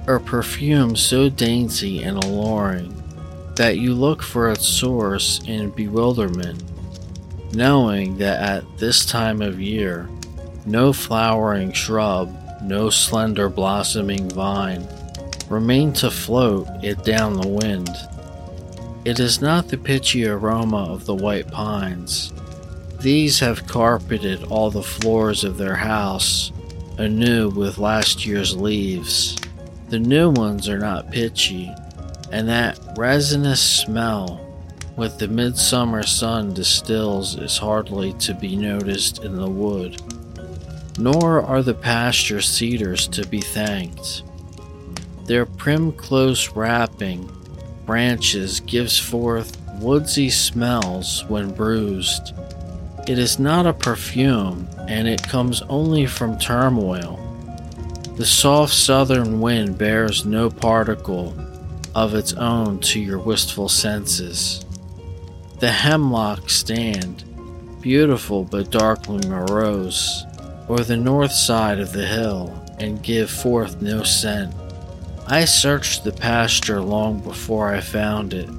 a 0.06 0.20
perfume 0.20 0.94
so 0.94 1.28
dainty 1.28 2.00
and 2.00 2.22
alluring 2.22 2.94
that 3.56 3.76
you 3.76 3.92
look 3.92 4.22
for 4.22 4.52
its 4.52 4.64
source 4.64 5.40
in 5.48 5.68
bewilderment, 5.70 6.62
knowing 7.52 8.16
that 8.18 8.40
at 8.40 8.78
this 8.78 9.04
time 9.04 9.42
of 9.42 9.60
year, 9.60 10.08
no 10.64 10.92
flowering 10.92 11.72
shrub, 11.72 12.32
no 12.62 12.88
slender 12.88 13.48
blossoming 13.48 14.30
vine 14.30 14.86
remain 15.48 15.92
to 15.92 16.08
float 16.08 16.68
it 16.84 17.02
down 17.02 17.34
the 17.34 17.48
wind. 17.48 17.90
It 19.04 19.18
is 19.18 19.40
not 19.40 19.68
the 19.68 19.78
pitchy 19.78 20.26
aroma 20.26 20.92
of 20.92 21.06
the 21.06 21.14
white 21.14 21.50
pines 21.50 22.32
these 23.00 23.40
have 23.40 23.66
carpeted 23.66 24.44
all 24.44 24.70
the 24.70 24.82
floors 24.82 25.42
of 25.42 25.56
their 25.56 25.76
house 25.76 26.52
anew 26.98 27.48
with 27.48 27.78
last 27.78 28.26
year's 28.26 28.54
leaves. 28.54 29.36
The 29.88 29.98
new 29.98 30.28
ones 30.28 30.68
are 30.68 30.78
not 30.78 31.10
pitchy, 31.10 31.74
and 32.30 32.46
that 32.48 32.78
resinous 32.98 33.62
smell 33.62 34.46
with 34.96 35.18
the 35.18 35.28
midsummer 35.28 36.02
sun 36.02 36.52
distills 36.52 37.38
is 37.38 37.56
hardly 37.56 38.12
to 38.14 38.34
be 38.34 38.54
noticed 38.54 39.24
in 39.24 39.34
the 39.34 39.48
wood. 39.48 40.02
Nor 40.98 41.40
are 41.42 41.62
the 41.62 41.72
pasture 41.72 42.42
cedars 42.42 43.08
to 43.08 43.26
be 43.26 43.40
thanked. 43.40 44.24
Their 45.24 45.46
prim 45.46 45.92
close 45.92 46.50
wrapping 46.50 47.30
branches 47.90 48.60
gives 48.60 48.96
forth 48.96 49.60
woodsy 49.80 50.30
smells 50.30 51.24
when 51.26 51.50
bruised 51.50 52.32
it 53.08 53.18
is 53.18 53.40
not 53.40 53.66
a 53.66 53.72
perfume, 53.72 54.68
and 54.86 55.08
it 55.08 55.20
comes 55.24 55.62
only 55.62 56.06
from 56.06 56.38
turmoil. 56.38 57.18
The 58.14 58.24
soft 58.24 58.72
southern 58.72 59.40
wind 59.40 59.76
bears 59.76 60.24
no 60.24 60.50
particle 60.50 61.34
of 61.92 62.14
its 62.14 62.32
own 62.34 62.78
to 62.82 63.00
your 63.00 63.18
wistful 63.18 63.68
senses. 63.68 64.64
The 65.58 65.72
hemlocks 65.72 66.54
stand, 66.54 67.24
beautiful 67.80 68.44
but 68.44 68.70
darkly 68.70 69.28
morose, 69.28 70.24
or 70.68 70.78
the 70.78 70.96
north 70.96 71.32
side 71.32 71.80
of 71.80 71.92
the 71.92 72.06
hill, 72.06 72.54
and 72.78 73.02
give 73.02 73.28
forth 73.28 73.82
no 73.82 74.04
scent. 74.04 74.54
I 75.32 75.44
searched 75.44 76.02
the 76.02 76.10
pasture 76.10 76.80
long 76.80 77.20
before 77.20 77.72
I 77.72 77.80
found 77.80 78.34
it 78.34 78.50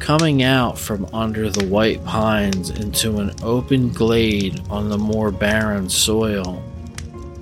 coming 0.00 0.42
out 0.42 0.80
from 0.80 1.06
under 1.12 1.48
the 1.48 1.64
white 1.66 2.04
pines 2.04 2.70
into 2.70 3.18
an 3.18 3.30
open 3.40 3.92
glade 3.92 4.60
on 4.68 4.88
the 4.88 4.98
more 4.98 5.30
barren 5.30 5.88
soil. 5.88 6.60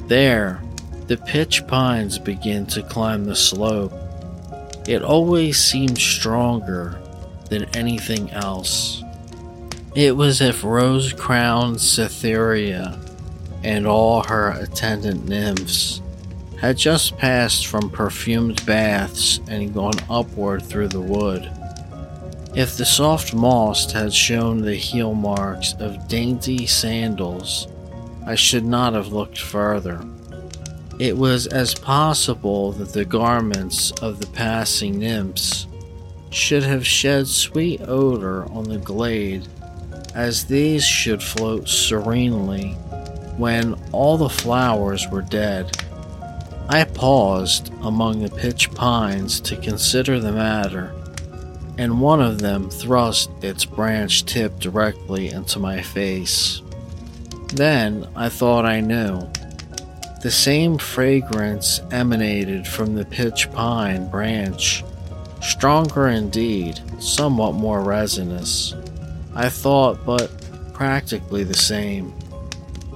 There, 0.09 0.63
the 1.07 1.17
pitch 1.17 1.67
pines 1.67 2.19
begin 2.19 2.67
to 2.67 2.83
climb 2.83 3.25
the 3.25 3.35
slope. 3.35 3.95
It 4.87 5.01
always 5.01 5.59
seemed 5.59 5.97
stronger 5.97 7.01
than 7.49 7.65
anything 7.75 8.31
else. 8.31 9.03
It 9.95 10.17
was 10.17 10.43
as 10.43 10.57
if 10.57 10.65
rose 10.65 11.15
crowned 11.15 11.81
Cytherea 11.81 13.01
and 13.63 13.87
all 13.87 14.23
her 14.25 14.51
attendant 14.51 15.27
nymphs 15.27 16.03
had 16.61 16.77
just 16.77 17.17
passed 17.19 17.67
from 17.67 17.91
perfumed 17.91 18.65
baths 18.67 19.41
and 19.49 19.75
gone 19.75 19.95
upward 20.09 20.63
through 20.63 20.89
the 20.89 21.01
wood. 21.01 21.51
If 22.55 22.77
the 22.77 22.85
soft 22.85 23.35
moss 23.35 23.91
had 23.91 24.15
shown 24.15 24.61
the 24.61 24.77
heel 24.77 25.15
marks 25.15 25.75
of 25.81 26.09
dainty 26.09 26.67
sandals, 26.67 27.67
I 28.27 28.35
should 28.37 28.65
not 28.65 28.95
have 28.95 29.13
looked 29.13 29.39
further. 29.39 30.05
It 30.99 31.17
was 31.17 31.47
as 31.49 31.75
possible 31.75 32.73
that 32.73 32.93
the 32.93 33.05
garments 33.05 33.91
of 34.03 34.21
the 34.21 34.29
passing 34.29 34.99
nymphs, 35.01 35.67
should 36.35 36.65
have 36.65 36.87
shed 36.87 37.29
sweet 37.29 37.81
odor 37.87 38.45
on 38.53 38.65
the 38.65 38.79
glade, 38.79 39.47
as 40.15 40.45
these 40.45 40.85
should 40.85 41.23
float 41.23 41.69
serenely 41.69 42.73
when 43.37 43.75
all 43.93 44.17
the 44.17 44.29
flowers 44.29 45.09
were 45.11 45.23
dead. 45.23 45.84
I 46.69 46.85
paused 46.85 47.73
among 47.83 48.23
the 48.23 48.31
pitch 48.31 48.73
pines 48.73 49.41
to 49.43 49.57
consider 49.57 50.19
the 50.19 50.33
matter, 50.33 50.95
and 51.77 52.01
one 52.01 52.23
of 52.23 52.41
them 52.41 52.71
thrust 52.71 53.31
its 53.43 53.65
branch 53.65 54.25
tip 54.25 54.59
directly 54.61 55.29
into 55.29 55.59
my 55.59 55.83
face. 55.83 56.63
Then 57.49 58.09
I 58.17 58.31
thought 58.31 58.65
I 58.65 58.81
knew. 58.81 59.29
The 60.23 60.31
same 60.31 60.79
fragrance 60.79 61.81
emanated 61.91 62.67
from 62.67 62.95
the 62.95 63.05
pitch 63.05 63.53
pine 63.53 64.09
branch, 64.09 64.83
stronger 65.43 66.09
indeed, 66.09 66.81
somewhat 66.99 67.53
more 67.53 67.83
resinous. 67.83 68.75
I 69.35 69.51
thought, 69.51 70.07
but 70.07 70.31
practically 70.73 71.45
the 71.45 71.53
same. 71.53 72.15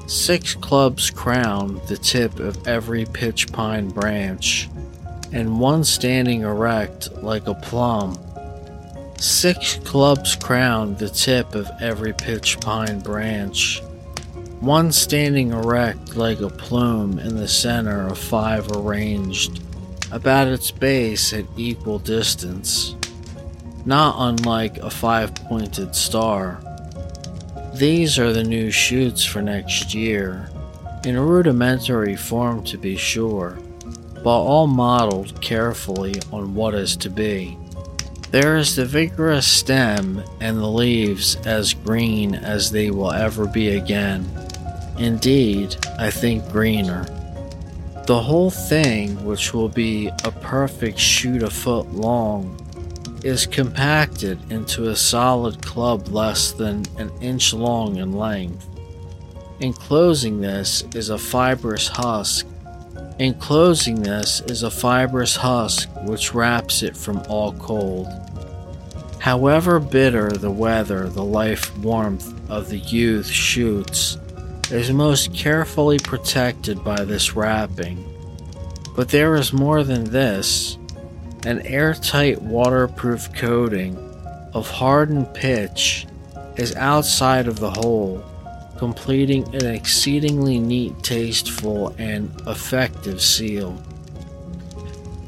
Six 0.09 0.55
clubs 0.55 1.11
crown 1.11 1.83
the 1.87 1.99
tip 1.99 2.41
of 2.41 2.67
every 2.67 3.05
pitch 3.05 3.53
pine 3.53 3.91
branch, 3.91 4.71
and 5.33 5.61
one 5.61 5.85
standing 5.85 6.41
erect 6.45 7.13
like 7.23 7.47
a 7.47 7.53
plum. 7.53 8.19
Six 9.19 9.75
clubs 9.85 10.35
crown 10.35 10.95
the 10.97 11.11
tip 11.11 11.55
of 11.55 11.71
every 11.83 12.15
pitch 12.15 12.59
pine 12.59 13.01
branch, 13.01 13.83
one 14.61 14.93
standing 14.93 15.51
erect 15.53 16.17
like 16.17 16.41
a 16.41 16.49
plume 16.49 17.19
in 17.19 17.37
the 17.37 17.47
center 17.47 18.07
of 18.07 18.19
five 18.19 18.67
arranged 18.73 19.63
about 20.11 20.49
its 20.49 20.71
base 20.71 21.35
at 21.35 21.45
equal 21.59 21.99
distance, 21.99 22.97
not 23.85 24.15
unlike 24.17 24.79
a 24.79 24.89
five 24.89 25.35
pointed 25.35 25.95
star. 25.95 26.63
These 27.75 28.19
are 28.19 28.33
the 28.33 28.45
new 28.45 28.71
shoots 28.71 29.25
for 29.25 29.43
next 29.43 29.95
year, 29.95 30.51
in 31.05 31.17
a 31.17 31.23
rudimentary 31.23 32.17
form 32.17 32.65
to 32.65 32.79
be 32.79 32.97
sure, 32.97 33.59
but 34.25 34.41
all 34.41 34.67
modeled 34.67 35.41
carefully 35.41 36.15
on 36.33 36.55
what 36.55 36.75
is 36.75 36.97
to 36.97 37.11
be. 37.11 37.57
There 38.31 38.57
is 38.57 38.77
the 38.77 38.85
vigorous 38.85 39.47
stem 39.47 40.23
and 40.41 40.59
the 40.59 40.67
leaves 40.67 41.37
as 41.47 41.73
green 41.73 42.35
as 42.35 42.71
they 42.71 42.91
will 42.91 43.13
ever 43.13 43.47
be 43.47 43.71
again. 43.71 44.29
Indeed, 44.99 45.77
I 45.99 46.11
think 46.11 46.51
greener. 46.51 47.07
The 48.07 48.21
whole 48.21 48.51
thing, 48.51 49.25
which 49.25 49.55
will 49.55 49.69
be 49.69 50.09
a 50.25 50.31
perfect 50.31 50.99
shoot 50.99 51.43
a 51.43 51.51
foot 51.51 51.93
long, 51.93 52.68
is 53.29 53.47
compacted 53.47 54.39
into 54.51 54.89
a 54.89 54.97
solid 54.97 55.63
club 55.63 56.09
less 56.09 56.53
than 56.53 56.85
an 56.97 57.11
inch 57.21 57.53
long 57.53 57.97
in 57.97 58.13
length. 58.13 58.67
Enclosing 59.61 60.41
this 60.41 60.83
is 60.95 61.11
a 61.11 61.19
fibrous 61.19 61.89
husk. 61.89 62.47
Enclosing 63.19 64.03
this 64.03 64.41
is 64.43 64.63
a 64.63 64.71
fibrous 64.71 65.37
husk 65.37 65.89
which 66.05 66.33
wraps 66.33 66.83
it 66.83 66.97
from 66.97 67.23
all 67.29 67.53
cold. 67.53 68.09
However 69.19 69.79
bitter 69.79 70.31
the 70.31 70.51
weather, 70.51 71.09
the 71.09 71.25
life 71.25 71.77
warmth 71.79 72.33
of 72.49 72.71
the 72.71 72.79
youth 72.79 73.27
shoots 73.27 74.17
is 74.71 74.91
most 74.91 75.35
carefully 75.35 75.99
protected 75.99 76.83
by 76.83 77.05
this 77.05 77.35
wrapping. 77.37 78.05
But 78.97 79.11
there 79.11 79.35
is 79.35 79.53
more 79.53 79.85
than 79.85 80.05
this. 80.05 80.78
An 81.47 81.65
airtight 81.67 82.43
waterproof 82.43 83.33
coating 83.33 83.97
of 84.53 84.69
hardened 84.69 85.33
pitch 85.35 86.07
is 86.57 86.75
outside 86.75 87.47
of 87.47 87.61
the 87.61 87.71
hole, 87.71 88.25
completing 88.77 89.55
an 89.55 89.67
exceedingly 89.67 90.59
neat, 90.59 91.01
tasteful, 91.03 91.95
and 91.99 92.31
effective 92.47 93.23
seal. 93.23 93.81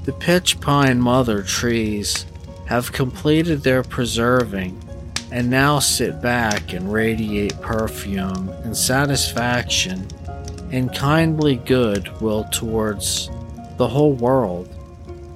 The 0.05 0.13
pitch 0.13 0.61
pine 0.61 1.01
mother 1.01 1.43
trees 1.43 2.27
have 2.67 2.93
completed 2.93 3.63
their 3.63 3.85
preserving 3.85 4.83
and 5.31 5.49
now 5.49 5.79
sit 5.79 6.21
back 6.21 6.73
and 6.73 6.93
radiate 6.93 7.61
perfume 7.61 8.49
and 8.65 8.77
satisfaction 8.77 10.09
and 10.73 10.93
kindly 10.95 11.57
goodwill 11.57 12.45
towards 12.51 13.31
the 13.77 13.87
whole 13.87 14.13
world. 14.13 14.69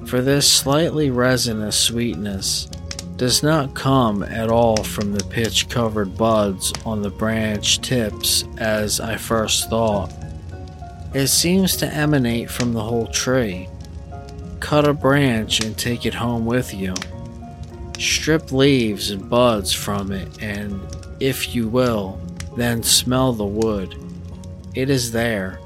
For 0.06 0.20
this 0.20 0.50
slightly 0.50 1.10
resinous 1.10 1.78
sweetness 1.78 2.66
does 3.16 3.42
not 3.42 3.74
come 3.74 4.22
at 4.22 4.50
all 4.50 4.82
from 4.82 5.12
the 5.12 5.24
pitch 5.24 5.68
covered 5.68 6.16
buds 6.16 6.72
on 6.84 7.02
the 7.02 7.10
branch 7.10 7.80
tips 7.80 8.44
as 8.58 9.00
I 9.00 9.16
first 9.16 9.70
thought. 9.70 10.12
It 11.14 11.28
seems 11.28 11.76
to 11.76 11.86
emanate 11.86 12.50
from 12.50 12.72
the 12.72 12.82
whole 12.82 13.06
tree. 13.06 13.68
Cut 14.60 14.86
a 14.86 14.92
branch 14.92 15.64
and 15.64 15.76
take 15.76 16.06
it 16.06 16.14
home 16.14 16.44
with 16.44 16.74
you. 16.74 16.94
Strip 17.98 18.50
leaves 18.50 19.10
and 19.10 19.30
buds 19.30 19.72
from 19.72 20.10
it, 20.10 20.42
and, 20.42 20.80
if 21.20 21.54
you 21.54 21.68
will, 21.68 22.20
then 22.56 22.82
smell 22.82 23.32
the 23.32 23.44
wood. 23.44 23.96
It 24.74 24.90
is 24.90 25.12
there. 25.12 25.60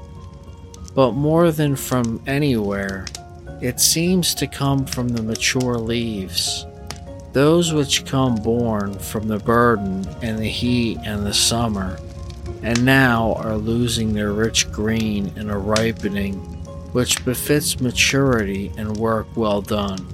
But 0.93 1.11
more 1.13 1.51
than 1.51 1.75
from 1.75 2.21
anywhere, 2.27 3.05
it 3.61 3.79
seems 3.79 4.33
to 4.35 4.47
come 4.47 4.85
from 4.85 5.09
the 5.09 5.23
mature 5.23 5.77
leaves, 5.77 6.65
those 7.33 7.73
which 7.73 8.05
come 8.05 8.35
born 8.35 8.97
from 8.97 9.27
the 9.27 9.39
burden 9.39 10.07
and 10.21 10.39
the 10.39 10.49
heat 10.49 10.97
and 11.03 11.25
the 11.25 11.33
summer, 11.33 11.99
and 12.63 12.83
now 12.83 13.33
are 13.33 13.57
losing 13.57 14.13
their 14.13 14.31
rich 14.31 14.71
green 14.71 15.31
in 15.35 15.49
a 15.49 15.57
ripening 15.57 16.35
which 16.93 17.23
befits 17.23 17.79
maturity 17.79 18.71
and 18.77 18.97
work 18.97 19.27
well 19.35 19.61
done. 19.61 20.07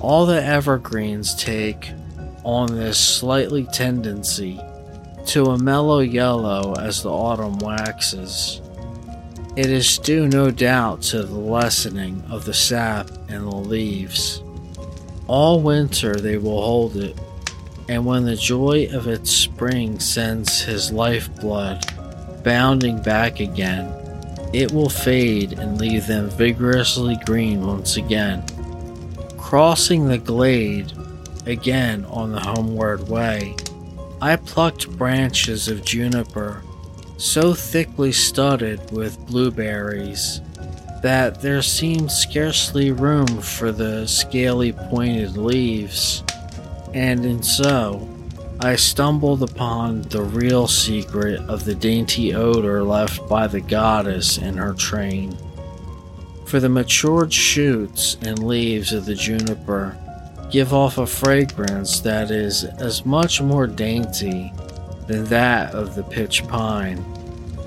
All 0.00 0.26
the 0.26 0.42
evergreens 0.42 1.34
take 1.34 1.90
on 2.44 2.74
this 2.74 2.98
slightly 2.98 3.64
tendency 3.64 4.60
to 5.26 5.46
a 5.46 5.58
mellow 5.58 6.00
yellow 6.00 6.74
as 6.78 7.02
the 7.02 7.10
autumn 7.10 7.58
waxes. 7.58 8.59
It 9.56 9.66
is 9.66 9.98
due, 9.98 10.28
no 10.28 10.52
doubt, 10.52 11.02
to 11.02 11.24
the 11.24 11.34
lessening 11.38 12.22
of 12.30 12.44
the 12.44 12.54
sap 12.54 13.10
and 13.28 13.46
the 13.46 13.56
leaves. 13.56 14.42
All 15.26 15.60
winter 15.60 16.14
they 16.14 16.38
will 16.38 16.62
hold 16.62 16.96
it, 16.96 17.18
and 17.88 18.06
when 18.06 18.24
the 18.24 18.36
joy 18.36 18.88
of 18.92 19.08
its 19.08 19.32
spring 19.32 19.98
sends 19.98 20.62
his 20.62 20.92
lifeblood 20.92 21.84
bounding 22.44 23.02
back 23.02 23.40
again, 23.40 23.92
it 24.52 24.70
will 24.70 24.88
fade 24.88 25.58
and 25.58 25.80
leave 25.80 26.06
them 26.06 26.30
vigorously 26.30 27.18
green 27.26 27.66
once 27.66 27.96
again. 27.96 28.44
Crossing 29.36 30.06
the 30.06 30.18
glade 30.18 30.92
again 31.46 32.04
on 32.04 32.30
the 32.30 32.40
homeward 32.40 33.08
way, 33.08 33.56
I 34.22 34.36
plucked 34.36 34.88
branches 34.96 35.66
of 35.66 35.84
juniper 35.84 36.62
so 37.20 37.52
thickly 37.52 38.10
studded 38.10 38.90
with 38.90 39.18
blueberries 39.26 40.40
that 41.02 41.42
there 41.42 41.60
seemed 41.60 42.10
scarcely 42.10 42.92
room 42.92 43.26
for 43.26 43.72
the 43.72 44.06
scaly 44.06 44.72
pointed 44.72 45.36
leaves, 45.36 46.22
and 46.94 47.24
in 47.26 47.42
so, 47.42 48.08
I 48.60 48.76
stumbled 48.76 49.42
upon 49.42 50.02
the 50.02 50.22
real 50.22 50.66
secret 50.66 51.40
of 51.48 51.64
the 51.64 51.74
dainty 51.74 52.34
odor 52.34 52.82
left 52.82 53.28
by 53.28 53.46
the 53.46 53.60
goddess 53.60 54.38
in 54.38 54.56
her 54.56 54.74
train. 54.74 55.36
For 56.46 56.58
the 56.58 56.68
matured 56.68 57.32
shoots 57.32 58.16
and 58.22 58.46
leaves 58.46 58.92
of 58.92 59.04
the 59.04 59.14
juniper 59.14 59.96
give 60.50 60.74
off 60.74 60.98
a 60.98 61.06
fragrance 61.06 62.00
that 62.00 62.30
is 62.30 62.64
as 62.64 63.06
much 63.06 63.40
more 63.40 63.66
dainty 63.66 64.52
than 65.06 65.24
that 65.24 65.74
of 65.74 65.94
the 65.94 66.02
pitch 66.02 66.46
pine, 66.46 67.04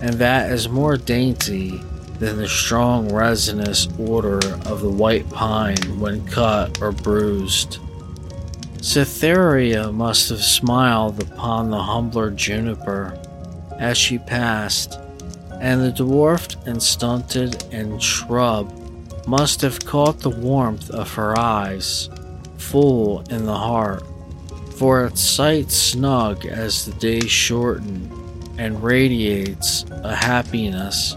and 0.04 0.16
that 0.16 0.52
is 0.52 0.68
more 0.68 0.98
dainty 0.98 1.82
than 2.20 2.36
the 2.36 2.48
strong 2.48 3.08
resinous 3.08 3.88
odor 3.98 4.46
of 4.66 4.82
the 4.82 4.90
white 4.90 5.30
pine 5.30 5.78
when 5.98 6.28
cut 6.28 6.82
or 6.82 6.92
bruised. 6.92 7.78
Cytherea 8.82 9.94
must 9.94 10.28
have 10.28 10.44
smiled 10.44 11.24
upon 11.24 11.70
the 11.70 11.82
humbler 11.82 12.32
juniper 12.32 13.18
as 13.80 13.98
she 13.98 14.18
passed, 14.18 15.00
and 15.62 15.82
the 15.82 15.94
dwarfed 15.94 16.58
and 16.66 16.84
stunted 16.84 17.64
and 17.72 18.04
shrub 18.04 18.74
must 19.26 19.62
have 19.62 19.86
caught 19.86 20.20
the 20.20 20.30
warmth 20.30 20.90
of 20.90 21.14
her 21.14 21.40
eyes, 21.40 22.10
full 22.58 23.22
in 23.30 23.46
the 23.46 23.58
heart, 23.58 24.04
for 24.76 25.06
its 25.06 25.22
sight 25.22 25.72
snug 25.72 26.46
as 26.46 26.86
the 26.86 26.92
days 26.96 27.32
shorten 27.32 28.13
and 28.58 28.84
radiates 28.84 29.86
a 30.04 30.16
happiness 30.16 31.16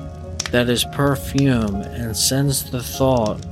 that 0.51 0.69
is 0.69 0.85
perfume 0.93 1.83
and 1.83 2.17
sends 2.17 2.71
the 2.71 2.83
thought 2.83 3.45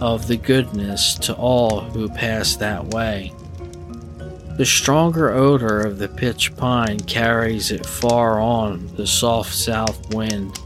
of 0.00 0.26
the 0.26 0.36
goodness 0.36 1.14
to 1.14 1.34
all 1.34 1.80
who 1.80 2.08
pass 2.08 2.56
that 2.56 2.84
way. 2.86 3.32
The 4.56 4.66
stronger 4.66 5.30
odor 5.30 5.80
of 5.80 5.98
the 5.98 6.08
pitch 6.08 6.54
pine 6.56 7.00
carries 7.00 7.70
it 7.70 7.86
far 7.86 8.40
on 8.40 8.88
the 8.96 9.06
soft 9.06 9.54
south 9.54 10.14
wind, 10.14 10.58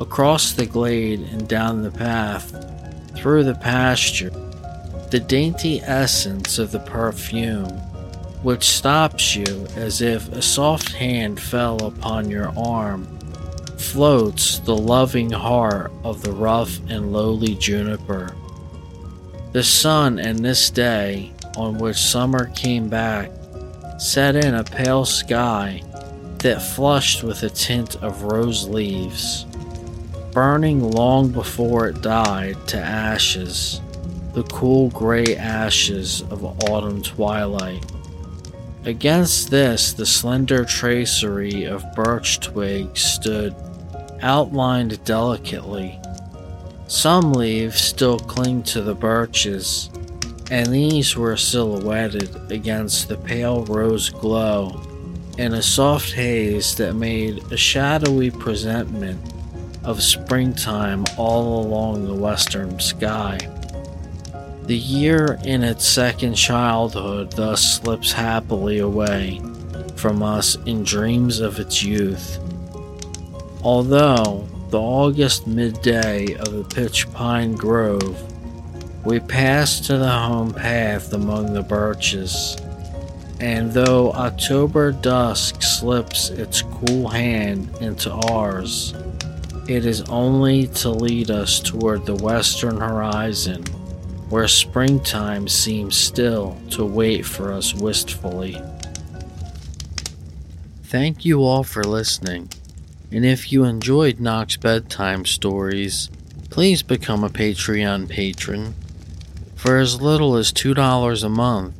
across 0.00 0.52
the 0.52 0.66
glade 0.66 1.20
and 1.20 1.48
down 1.48 1.82
the 1.82 1.90
path, 1.90 2.54
through 3.16 3.44
the 3.44 3.54
pasture. 3.54 4.30
The 5.10 5.20
dainty 5.20 5.80
essence 5.80 6.58
of 6.58 6.70
the 6.70 6.80
perfume, 6.80 7.80
which 8.46 8.68
stops 8.68 9.34
you 9.34 9.66
as 9.74 10.00
if 10.00 10.30
a 10.30 10.40
soft 10.40 10.92
hand 10.92 11.40
fell 11.40 11.84
upon 11.84 12.30
your 12.30 12.56
arm, 12.56 13.04
floats 13.76 14.60
the 14.60 14.76
loving 14.76 15.28
heart 15.28 15.90
of 16.04 16.22
the 16.22 16.30
rough 16.30 16.78
and 16.88 17.12
lowly 17.12 17.56
juniper. 17.56 18.36
The 19.50 19.64
sun 19.64 20.20
and 20.20 20.38
this 20.38 20.70
day 20.70 21.32
on 21.56 21.78
which 21.78 21.96
summer 21.96 22.48
came 22.54 22.88
back 22.88 23.32
set 23.98 24.36
in 24.36 24.54
a 24.54 24.62
pale 24.62 25.04
sky 25.04 25.82
that 26.38 26.62
flushed 26.62 27.24
with 27.24 27.42
a 27.42 27.50
tint 27.50 27.96
of 27.96 28.22
rose 28.22 28.68
leaves, 28.68 29.44
burning 30.30 30.92
long 30.92 31.32
before 31.32 31.88
it 31.88 32.00
died 32.00 32.56
to 32.68 32.78
ashes, 32.78 33.80
the 34.34 34.44
cool 34.44 34.90
gray 34.90 35.34
ashes 35.34 36.20
of 36.30 36.44
autumn 36.70 37.02
twilight. 37.02 37.84
Against 38.86 39.50
this, 39.50 39.92
the 39.92 40.06
slender 40.06 40.64
tracery 40.64 41.64
of 41.64 41.92
birch 41.96 42.38
twigs 42.38 43.02
stood, 43.02 43.52
outlined 44.22 45.04
delicately. 45.04 45.98
Some 46.86 47.32
leaves 47.32 47.80
still 47.80 48.20
cling 48.20 48.62
to 48.62 48.82
the 48.82 48.94
birches, 48.94 49.90
and 50.52 50.72
these 50.72 51.16
were 51.16 51.36
silhouetted 51.36 52.52
against 52.52 53.08
the 53.08 53.16
pale 53.16 53.64
rose 53.64 54.08
glow 54.08 54.80
in 55.36 55.54
a 55.54 55.62
soft 55.62 56.12
haze 56.12 56.76
that 56.76 56.94
made 56.94 57.42
a 57.50 57.56
shadowy 57.56 58.30
presentment 58.30 59.20
of 59.82 60.00
springtime 60.00 61.04
all 61.16 61.60
along 61.60 62.06
the 62.06 62.14
western 62.14 62.78
sky. 62.78 63.36
The 64.66 64.76
year 64.76 65.38
in 65.44 65.62
its 65.62 65.86
second 65.86 66.34
childhood 66.34 67.30
thus 67.32 67.78
slips 67.78 68.10
happily 68.10 68.80
away 68.80 69.40
from 69.94 70.24
us 70.24 70.56
in 70.66 70.82
dreams 70.82 71.38
of 71.38 71.60
its 71.60 71.84
youth. 71.84 72.40
Although 73.62 74.48
the 74.70 74.80
August 74.80 75.46
midday 75.46 76.34
of 76.34 76.52
the 76.52 76.64
pitch 76.64 77.08
pine 77.12 77.54
grove 77.54 78.20
we 79.04 79.20
passed 79.20 79.84
to 79.84 79.98
the 79.98 80.10
home 80.10 80.52
path 80.52 81.12
among 81.12 81.52
the 81.52 81.62
birches, 81.62 82.56
and 83.38 83.70
though 83.70 84.10
October 84.14 84.90
dusk 84.90 85.62
slips 85.62 86.30
its 86.30 86.62
cool 86.62 87.06
hand 87.06 87.70
into 87.80 88.10
ours, 88.10 88.94
it 89.68 89.86
is 89.86 90.02
only 90.08 90.66
to 90.68 90.90
lead 90.90 91.30
us 91.30 91.60
toward 91.60 92.04
the 92.04 92.16
western 92.16 92.80
horizon, 92.80 93.62
where 94.28 94.48
springtime 94.48 95.48
seems 95.48 95.96
still 95.96 96.58
to 96.70 96.84
wait 96.84 97.24
for 97.24 97.52
us 97.52 97.74
wistfully. 97.74 98.60
Thank 100.84 101.24
you 101.24 101.42
all 101.42 101.64
for 101.64 101.84
listening, 101.84 102.50
and 103.10 103.24
if 103.24 103.52
you 103.52 103.64
enjoyed 103.64 104.20
Knox 104.20 104.56
Bedtime 104.56 105.24
Stories, 105.24 106.10
please 106.50 106.82
become 106.82 107.24
a 107.24 107.28
Patreon 107.28 108.08
patron 108.08 108.74
for 109.66 109.78
as 109.78 110.00
little 110.00 110.36
as 110.36 110.52
$2 110.52 111.24
a 111.24 111.28
month, 111.28 111.74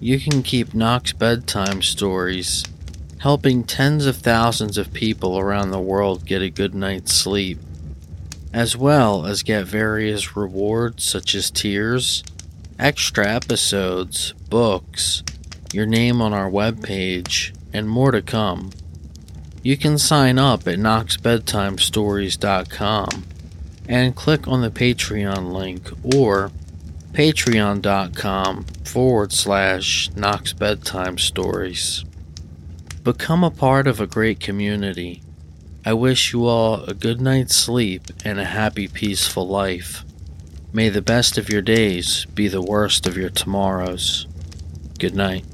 you 0.00 0.18
can 0.18 0.42
keep 0.42 0.74
Knox 0.74 1.12
bedtime 1.12 1.80
stories, 1.80 2.64
helping 3.18 3.62
tens 3.62 4.06
of 4.06 4.16
thousands 4.16 4.76
of 4.76 4.92
people 4.92 5.38
around 5.38 5.70
the 5.70 5.78
world 5.78 6.26
get 6.26 6.42
a 6.42 6.50
good 6.50 6.74
night's 6.74 7.12
sleep, 7.12 7.60
as 8.52 8.76
well 8.76 9.26
as 9.26 9.42
get 9.42 9.66
various 9.66 10.36
rewards 10.36 11.04
such 11.04 11.34
as 11.34 11.50
tiers, 11.50 12.22
extra 12.78 13.28
episodes, 13.28 14.32
books, 14.48 15.22
your 15.72 15.86
name 15.86 16.20
on 16.20 16.32
our 16.32 16.50
webpage, 16.50 17.56
and 17.72 17.88
more 17.88 18.10
to 18.10 18.20
come. 18.20 18.70
You 19.62 19.76
can 19.76 19.98
sign 19.98 20.38
up 20.38 20.66
at 20.66 20.78
knoxbedtimestories.com 20.78 23.24
and 23.88 24.16
click 24.16 24.48
on 24.48 24.62
the 24.62 24.70
Patreon 24.70 25.52
link 25.52 25.90
or 26.14 26.50
patreon.com 27.12 28.64
forward 28.84 29.32
slash 29.32 30.10
Knox 30.16 30.52
Bedtime 30.52 31.18
Stories. 31.18 32.04
Become 33.02 33.44
a 33.44 33.50
part 33.50 33.86
of 33.86 34.00
a 34.00 34.06
great 34.06 34.40
community. 34.40 35.22
I 35.82 35.94
wish 35.94 36.34
you 36.34 36.46
all 36.46 36.84
a 36.84 36.92
good 36.92 37.22
night's 37.22 37.56
sleep 37.56 38.08
and 38.22 38.38
a 38.38 38.44
happy, 38.44 38.86
peaceful 38.86 39.48
life. 39.48 40.04
May 40.74 40.90
the 40.90 41.00
best 41.00 41.38
of 41.38 41.48
your 41.48 41.62
days 41.62 42.26
be 42.26 42.48
the 42.48 42.60
worst 42.60 43.06
of 43.06 43.16
your 43.16 43.30
tomorrows. 43.30 44.26
Good 44.98 45.14
night. 45.14 45.46